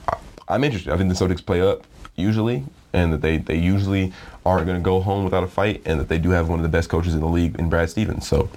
[0.08, 0.16] I,
[0.48, 0.94] I'm interested.
[0.94, 1.86] I think the Celtics play up
[2.20, 4.14] usually, and that they they usually
[4.46, 6.64] aren't going to go home without a fight, and that they do have one of
[6.64, 8.28] the best coaches in the league in Brad Stevens.
[8.28, 8.50] So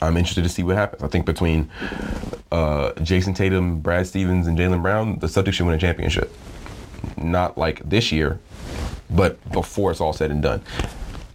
[0.00, 1.02] I'm interested to see what happens.
[1.02, 1.70] I think between
[2.52, 6.32] uh, Jayson Tatum, Brad Stevens, and Jaylen Brown, the Celtics should win a championship.
[7.16, 8.38] Not like this year,
[9.10, 10.62] but before it's all said and done.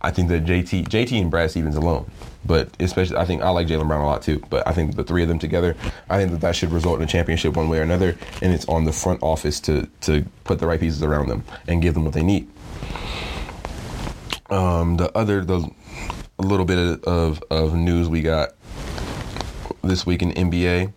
[0.02, 2.10] I think that JT, JT and Brad Stevens alone,
[2.46, 4.42] but especially I think I like Jaylen Brown a lot too.
[4.50, 5.76] But I think the three of them together,
[6.10, 8.66] I think that that should result in a championship one way or another, and it's
[8.68, 12.06] on the front office to to put the right pieces around them and give them
[12.06, 12.50] what they need.
[14.50, 15.70] Um, the other the
[16.38, 18.52] little bit of of news we got
[19.84, 20.92] this week in NBA.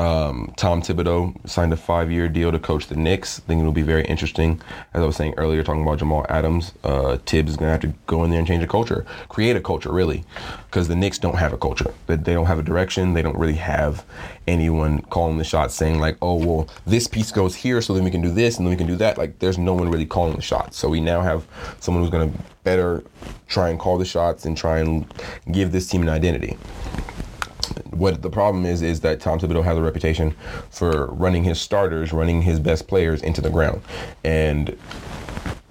[0.00, 3.38] Um, Tom Thibodeau signed a five-year deal to coach the Knicks.
[3.38, 4.58] I think it'll be very interesting.
[4.94, 7.82] As I was saying earlier, talking about Jamal Adams, uh, Thibs is going to have
[7.82, 10.24] to go in there and change a culture, create a culture, really,
[10.70, 11.92] because the Knicks don't have a culture.
[12.06, 13.12] They don't have a direction.
[13.12, 14.06] They don't really have
[14.48, 18.10] anyone calling the shots, saying like, "Oh, well, this piece goes here, so then we
[18.10, 20.34] can do this, and then we can do that." Like, there's no one really calling
[20.34, 20.78] the shots.
[20.78, 21.46] So we now have
[21.78, 23.04] someone who's going to better
[23.48, 25.12] try and call the shots and try and
[25.52, 26.56] give this team an identity
[28.00, 30.34] what the problem is is that Tom Thibodeau has a reputation
[30.70, 33.82] for running his starters, running his best players into the ground,
[34.24, 34.76] and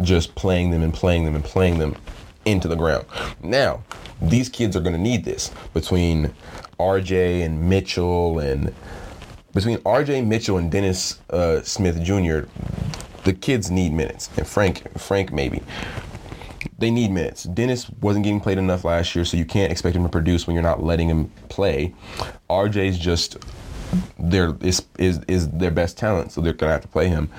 [0.01, 1.97] just playing them and playing them and playing them
[2.45, 3.05] into the ground.
[3.41, 3.83] Now,
[4.21, 6.31] these kids are going to need this between
[6.79, 8.75] RJ and Mitchell and
[9.53, 12.41] between RJ Mitchell and Dennis uh, Smith Jr.
[13.23, 15.63] The kids need minutes, and Frank Frank maybe
[16.79, 17.43] they need minutes.
[17.43, 20.53] Dennis wasn't getting played enough last year, so you can't expect him to produce when
[20.53, 21.93] you're not letting him play.
[22.49, 23.37] RJ's just
[24.17, 27.29] their is is is their best talent, so they're gonna have to play him,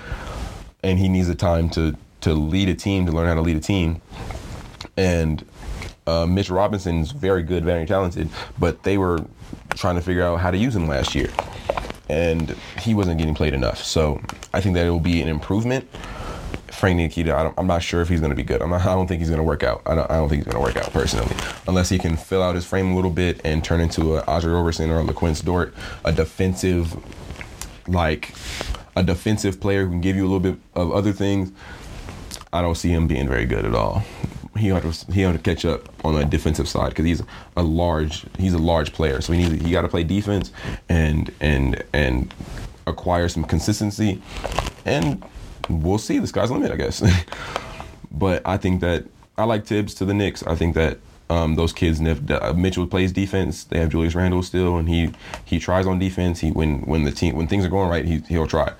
[0.82, 3.57] and he needs the time to to lead a team to learn how to lead
[3.57, 4.01] a team.
[4.97, 5.45] And
[6.07, 8.28] uh, Mitch Robinson's very good, very talented,
[8.59, 9.24] but they were
[9.70, 11.30] trying to figure out how to use him last year,
[12.09, 13.82] and he wasn't getting played enough.
[13.82, 14.20] So
[14.53, 15.88] I think that it will be an improvement.
[16.81, 18.61] Frank Ntilikina, I am not sure if he's going to be good.
[18.61, 19.83] Not, i don't think he's going to work out.
[19.85, 21.31] I don't, I don't think he's going to work out personally,
[21.68, 24.51] unless he can fill out his frame a little bit and turn into a Andre
[24.51, 25.74] Roberson or a Luguentz Dort,
[26.07, 26.97] a defensive,
[27.87, 28.33] like
[28.97, 31.53] a defensive player who can give you a little bit of other things.
[32.51, 34.03] I don't see him being very good at all.
[34.57, 37.22] He had to he to catch up on the defensive side because he's
[37.59, 40.51] a large he's a large player, so he needs he got to play defense
[40.89, 42.33] and and and
[42.87, 44.22] acquire some consistency
[44.87, 45.22] and
[45.71, 46.18] we'll see.
[46.18, 47.03] The sky's the limit, I guess.
[48.11, 49.05] but I think that
[49.39, 50.43] I like Thibs to the Knicks.
[50.45, 50.99] I think that
[51.31, 53.64] um, those kids, uh, Mitchell plays defense.
[53.64, 55.12] They have Julius Randle still, and he
[55.45, 56.41] he tries on defense.
[56.41, 58.73] He when when the team when things are going right, he he'll try.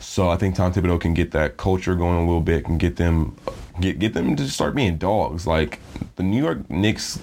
[0.00, 2.96] So I think Tom Thibodeau can get that culture going a little bit, and get
[2.96, 3.36] them
[3.78, 5.46] get get them to start being dogs.
[5.46, 5.78] Like
[6.16, 7.18] the New York Knicks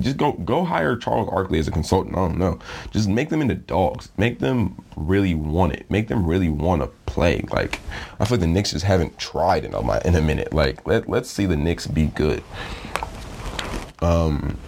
[0.00, 2.16] just go go hire Charles Oakley as a consultant.
[2.16, 2.58] I don't know.
[2.90, 4.10] Just make them into dogs.
[4.16, 5.90] Make them really want it.
[5.90, 7.44] Make them really want to play.
[7.50, 7.80] Like
[8.18, 10.52] I feel like the Knicks just haven't tried in a in a minute.
[10.52, 12.42] Like let let's see the Knicks be good.
[14.00, 14.58] Um,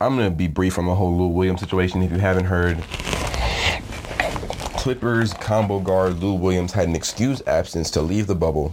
[0.00, 2.02] I'm gonna be brief on the whole Lou Williams situation.
[2.02, 2.82] If you haven't heard,
[4.76, 8.70] Clippers combo guard Lou Williams had an excused absence to leave the bubble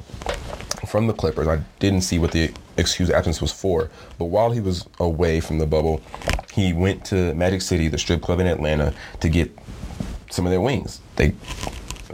[0.88, 1.48] from the Clippers.
[1.48, 5.58] I didn't see what the excused absence was for, but while he was away from
[5.58, 6.02] the bubble,
[6.52, 9.52] he went to Magic City, the strip club in Atlanta, to get
[10.30, 11.00] some of their wings.
[11.16, 11.34] They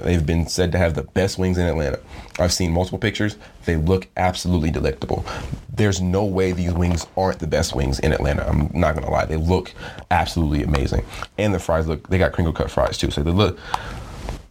[0.02, 2.00] they've been said to have the best wings in Atlanta.
[2.38, 3.36] I've seen multiple pictures.
[3.66, 5.26] They look absolutely delectable.
[5.74, 8.48] There's no way these wings aren't the best wings in Atlanta.
[8.48, 9.26] I'm not gonna lie.
[9.26, 9.74] They look
[10.12, 11.04] absolutely amazing.
[11.38, 13.10] And the fries look they got crinkle cut fries too.
[13.10, 13.58] So they look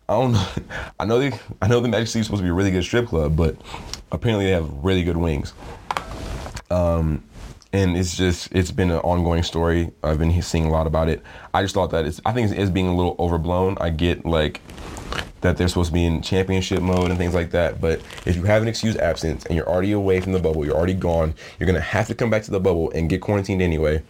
[0.08, 0.46] I don't know.
[1.00, 2.84] I know they, I know the Magic City is supposed to be a really good
[2.84, 3.56] strip club, but
[4.12, 5.52] apparently they have really good wings.
[6.70, 7.22] Um,
[7.72, 9.92] and it's just it's been an ongoing story.
[10.02, 11.22] I've been seeing a lot about it.
[11.52, 13.76] I just thought that it's I think it's, it's being a little overblown.
[13.80, 14.60] I get like
[15.42, 17.80] that they're supposed to be in championship mode and things like that.
[17.80, 20.76] But if you have an excused absence and you're already away from the bubble, you're
[20.76, 24.02] already gone, you're gonna have to come back to the bubble and get quarantined anyway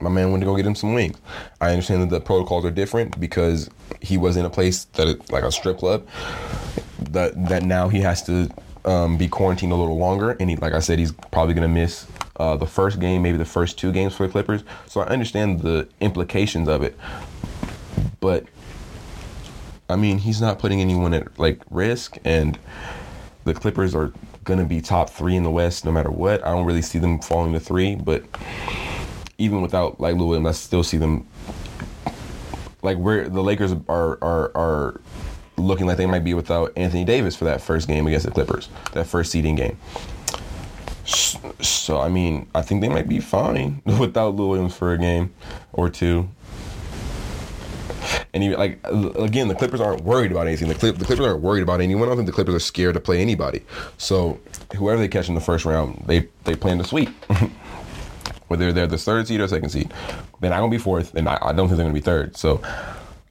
[0.00, 1.18] my man went to go get him some wings.
[1.60, 3.68] I understand that the protocols are different because
[4.00, 6.06] he was in a place that like a strip club
[7.10, 8.48] that that now he has to
[8.84, 12.06] um, be quarantined a little longer, and he, like I said, he's probably gonna miss
[12.36, 14.64] uh, the first game, maybe the first two games for the Clippers.
[14.86, 16.96] So I understand the implications of it,
[18.20, 18.44] but
[19.88, 22.58] I mean, he's not putting anyone at like risk, and
[23.44, 24.12] the Clippers are
[24.44, 26.44] gonna be top three in the West no matter what.
[26.46, 28.24] I don't really see them falling to three, but
[29.38, 31.26] even without like Lou Williams, I still see them
[32.82, 35.00] like where the Lakers are are are
[35.60, 38.68] looking like they might be without Anthony Davis for that first game against the Clippers,
[38.92, 39.76] that first seeding game.
[41.60, 45.32] So I mean, I think they might be fine without Lou Williams for a game
[45.72, 46.28] or two.
[48.32, 48.78] And even like
[49.18, 50.68] again, the Clippers aren't worried about anything.
[50.68, 52.04] The, Clip, the Clippers aren't worried about anyone.
[52.04, 53.62] I don't think the Clippers are scared to play anybody.
[53.98, 54.38] So
[54.76, 57.08] whoever they catch in the first round, they they plan to sweep.
[58.48, 59.92] Whether they're the third seed or second seed,
[60.40, 62.36] they're not gonna be fourth, and I, I don't think they're gonna be third.
[62.36, 62.60] So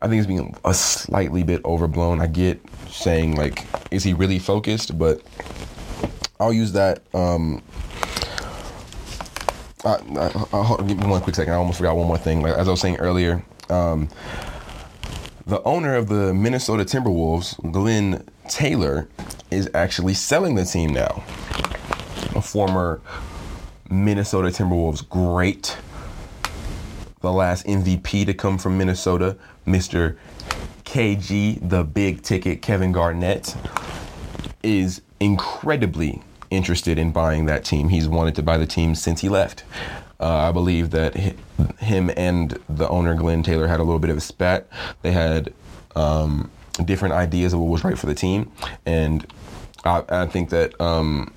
[0.02, 2.22] I think it's being a slightly bit overblown.
[2.22, 4.98] I get saying like, is he really focused?
[4.98, 5.22] But
[6.40, 7.04] I'll use that.
[7.14, 7.62] Um,
[9.84, 11.54] I, I, I'll, give me one quick second.
[11.54, 12.42] I almost forgot one more thing.
[12.42, 14.10] Like, as I was saying earlier, um,
[15.46, 19.08] the owner of the Minnesota Timberwolves, Glenn Taylor,
[19.52, 21.24] is actually selling the team now.
[22.36, 23.02] A former
[23.90, 25.78] Minnesota Timberwolves great,
[27.22, 30.16] the last MVP to come from Minnesota, Mr.
[30.86, 33.56] KG, the big ticket Kevin Garnett,
[34.64, 37.90] is incredibly interested in buying that team.
[37.90, 39.64] He's wanted to buy the team since he left.
[40.20, 41.16] Uh, I believe that
[41.80, 44.68] him and the owner Glenn Taylor had a little bit of a spat.
[45.02, 45.54] They had
[45.96, 46.52] um,
[46.84, 48.52] different ideas of what was right for the team,
[48.86, 49.26] and
[49.86, 51.34] I, I think that um,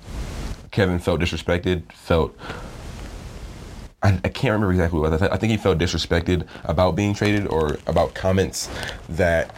[0.71, 2.35] Kevin felt disrespected, felt
[4.03, 5.21] I, I, can't remember exactly what.
[5.21, 8.69] I, I think he felt disrespected about being traded or about comments
[9.09, 9.55] that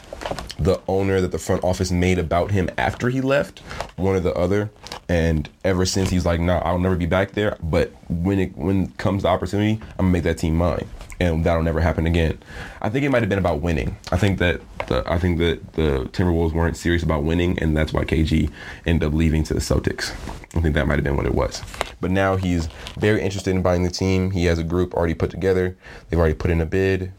[0.60, 3.60] the owner that the front office made about him after he left,
[3.98, 4.70] one or the other.
[5.10, 7.58] And ever since he's like, nah, I'll never be back there.
[7.62, 10.88] But when it when it comes the opportunity, I'm gonna make that team mine,
[11.20, 12.38] and that'll never happen again.
[12.82, 13.98] I think it might have been about winning.
[14.12, 17.94] I think that the I think that the Timberwolves weren't serious about winning, and that's
[17.94, 18.52] why KG
[18.86, 20.12] ended up leaving to the Celtics.
[20.56, 21.62] I think that might have been what it was.
[22.00, 24.32] But now he's very interested in buying the team.
[24.32, 25.78] He has a group already put together.
[26.10, 27.12] They've already put in a bid,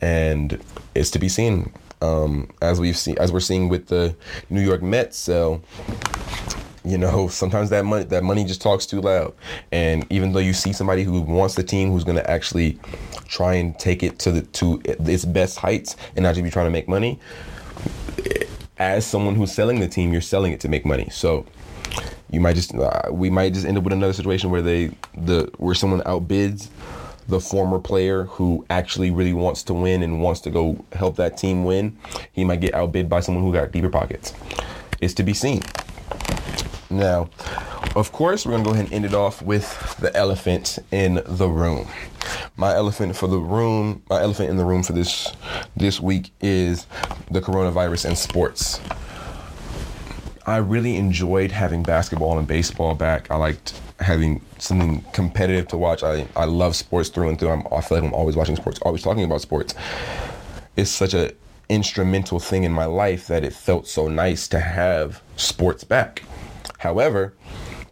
[0.00, 0.62] and
[0.94, 1.72] it's to be seen.
[2.00, 4.16] Um, as we've seen, as we're seeing with the
[4.50, 5.16] New York Mets.
[5.16, 5.62] So,
[6.84, 9.34] you know, sometimes that money that money just talks too loud.
[9.70, 12.78] And even though you see somebody who wants the team, who's going to actually
[13.26, 16.66] try and take it to the to its best heights, and not just be trying
[16.66, 17.18] to make money.
[18.78, 21.08] As someone who's selling the team, you're selling it to make money.
[21.10, 21.46] So
[22.30, 25.50] you might just uh, we might just end up with another situation where they the
[25.58, 26.68] where someone outbids
[27.28, 31.36] the former player who actually really wants to win and wants to go help that
[31.36, 31.96] team win.
[32.32, 34.34] He might get outbid by someone who got deeper pockets.
[35.00, 35.62] It's to be seen.
[36.92, 37.30] Now,
[37.96, 41.48] of course, we're gonna go ahead and end it off with the elephant in the
[41.48, 41.88] room.
[42.56, 45.32] My elephant for the room, my elephant in the room for this
[45.76, 46.86] this week is
[47.30, 48.80] the coronavirus and sports.
[50.44, 53.30] I really enjoyed having basketball and baseball back.
[53.30, 56.02] I liked having something competitive to watch.
[56.02, 57.50] I, I love sports through and through.
[57.50, 59.74] I'm, I feel like I'm always watching sports, always talking about sports.
[60.76, 61.32] It's such a
[61.68, 66.22] instrumental thing in my life that it felt so nice to have sports back.
[66.82, 67.32] However,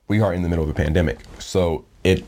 [0.09, 2.24] we are in the middle of a pandemic, so it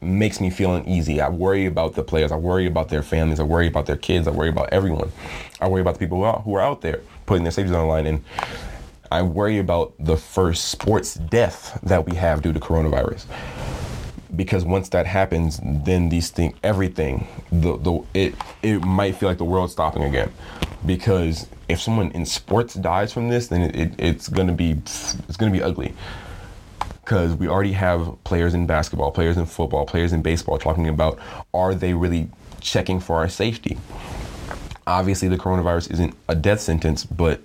[0.00, 1.20] makes me feel uneasy.
[1.20, 2.32] I worry about the players.
[2.32, 3.38] I worry about their families.
[3.38, 4.26] I worry about their kids.
[4.26, 5.12] I worry about everyone.
[5.60, 8.06] I worry about the people who are, out there putting their safety on the line
[8.06, 8.24] and
[9.12, 13.26] I worry about the first sports death that we have due to coronavirus.
[14.34, 19.38] Because once that happens, then these things, everything, the the it it might feel like
[19.38, 20.32] the world's stopping again.
[20.86, 25.36] Because if someone in sports dies from this, then it, it it's gonna be it's
[25.36, 25.94] gonna be ugly.
[27.04, 31.18] Because we already have players in basketball, players in football, players in baseball talking about
[31.52, 32.28] are they really
[32.60, 33.78] checking for our safety?
[34.86, 37.40] Obviously, the coronavirus isn't a death sentence, but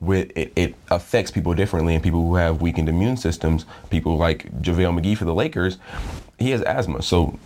[0.00, 4.44] with it, it, affects people differently and people who have weakened immune systems people like
[4.62, 5.78] JaVale McGee for the Lakers
[6.38, 7.02] he has asthma.
[7.02, 7.38] So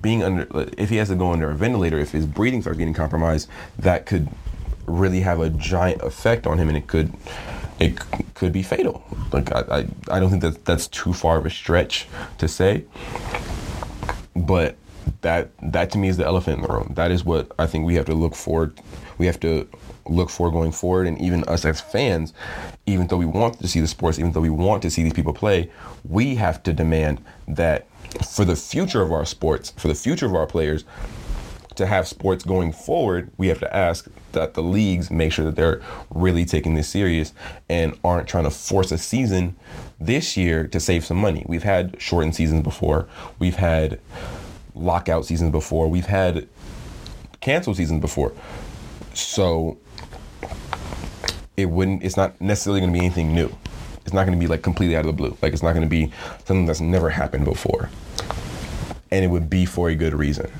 [0.00, 0.46] being under
[0.76, 3.48] if he has to go under a ventilator if his breathing starts getting compromised
[3.78, 4.28] that could
[4.86, 7.12] really have a giant effect on him and it could
[7.78, 7.98] it
[8.34, 9.04] could be fatal.
[9.32, 12.08] Like I, I, I don't think that that's too far of a stretch
[12.38, 12.84] to say
[14.34, 14.76] but
[15.20, 16.92] that that to me is the elephant in the room.
[16.96, 18.78] That is what I think we have to look forward
[19.18, 19.68] we have to
[20.06, 21.06] look for going forward.
[21.06, 22.32] And even us as fans,
[22.86, 25.12] even though we want to see the sports, even though we want to see these
[25.12, 25.70] people play,
[26.08, 27.86] we have to demand that
[28.34, 30.84] for the future of our sports, for the future of our players,
[31.76, 35.56] to have sports going forward, we have to ask that the leagues make sure that
[35.56, 37.32] they're really taking this serious
[37.68, 39.56] and aren't trying to force a season
[40.00, 41.44] this year to save some money.
[41.48, 43.08] We've had shortened seasons before.
[43.38, 44.00] We've had
[44.74, 45.88] lockout seasons before.
[45.88, 46.48] We've had
[47.40, 48.32] canceled seasons before.
[49.14, 49.78] So
[51.62, 53.50] it wouldn't it's not necessarily going to be anything new
[54.04, 55.84] it's not going to be like completely out of the blue like it's not going
[55.84, 56.12] to be
[56.44, 57.88] something that's never happened before
[59.10, 60.50] and it would be for a good reason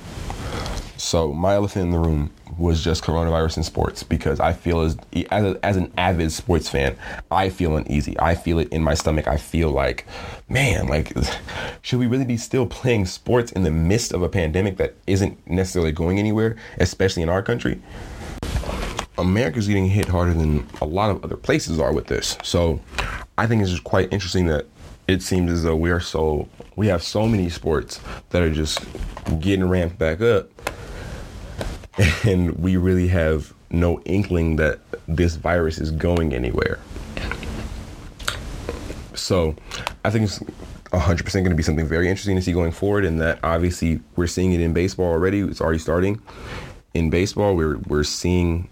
[0.97, 4.97] So my elephant in the room was just coronavirus in sports because I feel as
[5.31, 6.97] as, a, as an avid sports fan,
[7.31, 8.17] I feel uneasy.
[8.21, 9.27] I feel it in my stomach.
[9.27, 10.07] I feel like,
[10.49, 11.13] man, like
[11.83, 15.45] should we really be still playing sports in the midst of a pandemic that isn't
[15.47, 17.81] necessarily going anywhere, especially in our country?
[19.19, 22.39] America's getting hit harder than a lot of other places are with this.
[22.43, 22.81] So
[23.39, 24.67] I think it's just quite interesting that
[25.09, 28.81] it seems as though we are so we have so many sports that are just
[29.41, 30.49] getting ramped back up
[32.25, 36.79] and we really have no inkling that this virus is going anywhere.
[39.15, 39.55] So
[40.05, 40.39] I think it's
[40.93, 44.27] 100% going to be something very interesting to see going forward and that obviously we're
[44.27, 46.21] seeing it in baseball already it's already starting
[46.93, 48.69] in baseball we're we're seeing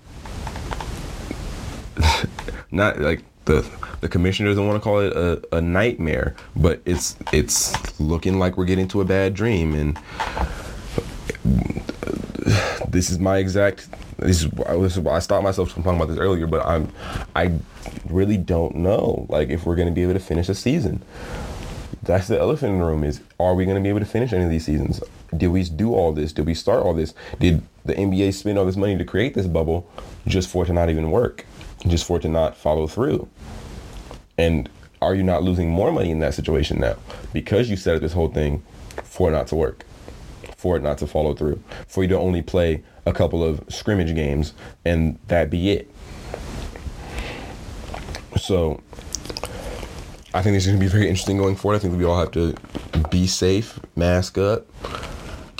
[2.72, 3.68] not like the
[4.01, 8.56] the commissioner doesn't want to call it a, a nightmare, but it's it's looking like
[8.56, 9.74] we're getting to a bad dream.
[9.74, 9.98] And
[12.88, 13.88] this is my exact.
[14.18, 14.48] This is,
[14.98, 16.92] why I stopped myself from talking about this earlier, but I'm
[17.34, 17.59] I
[18.09, 21.02] really don't know like if we're going to be able to finish a season.
[22.02, 24.32] That's the elephant in the room is are we going to be able to finish
[24.32, 25.02] any of these seasons?
[25.36, 26.32] Did we do all this?
[26.32, 27.14] Did we start all this?
[27.38, 29.90] Did the NBA spend all this money to create this bubble
[30.26, 31.44] just for it to not even work?
[31.86, 33.28] Just for it to not follow through?
[34.36, 34.69] And
[35.02, 36.97] are you not losing more money in that situation now
[37.32, 38.62] because you set up this whole thing
[39.02, 39.85] for it not to work,
[40.57, 44.15] for it not to follow through, for you to only play a couple of scrimmage
[44.15, 44.52] games
[44.85, 45.90] and that be it?
[48.39, 48.81] So
[50.32, 51.77] I think this is going to be very interesting going forward.
[51.77, 52.55] I think we all have to
[53.11, 54.66] be safe, mask up,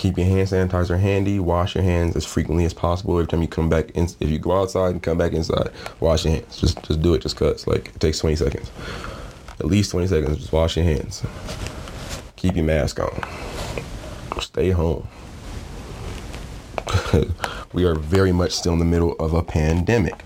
[0.01, 3.13] keep your hand sanitizer handy, wash your hands as frequently as possible.
[3.13, 5.69] Every time you come back, in, if you go outside and come back inside,
[5.99, 6.59] wash your hands.
[6.59, 7.67] Just just do it, just cause.
[7.67, 8.71] Like it takes 20 seconds,
[9.59, 10.37] at least 20 seconds.
[10.37, 11.23] Just wash your hands.
[12.35, 13.23] Keep your mask on.
[14.41, 15.07] Stay home.
[17.73, 20.25] we are very much still in the middle of a pandemic.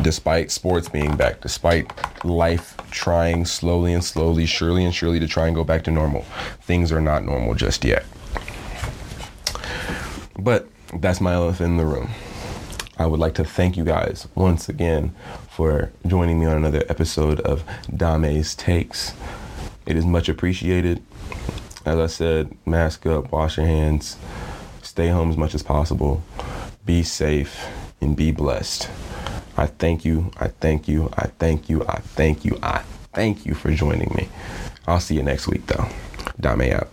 [0.00, 1.90] Despite sports being back, despite
[2.24, 6.22] life trying slowly and slowly, surely and surely to try and go back to normal,
[6.60, 8.04] things are not normal just yet.
[10.42, 12.10] But that's my elephant in the room.
[12.98, 15.14] I would like to thank you guys once again
[15.48, 17.62] for joining me on another episode of
[17.94, 19.12] Dame's Takes.
[19.86, 21.00] It is much appreciated.
[21.84, 24.16] As I said, mask up, wash your hands,
[24.82, 26.22] stay home as much as possible,
[26.84, 27.64] be safe,
[28.00, 28.90] and be blessed.
[29.56, 32.82] I thank you, I thank you, I thank you, I thank you, I
[33.12, 34.28] thank you for joining me.
[34.88, 35.86] I'll see you next week though.
[36.40, 36.88] Dame out.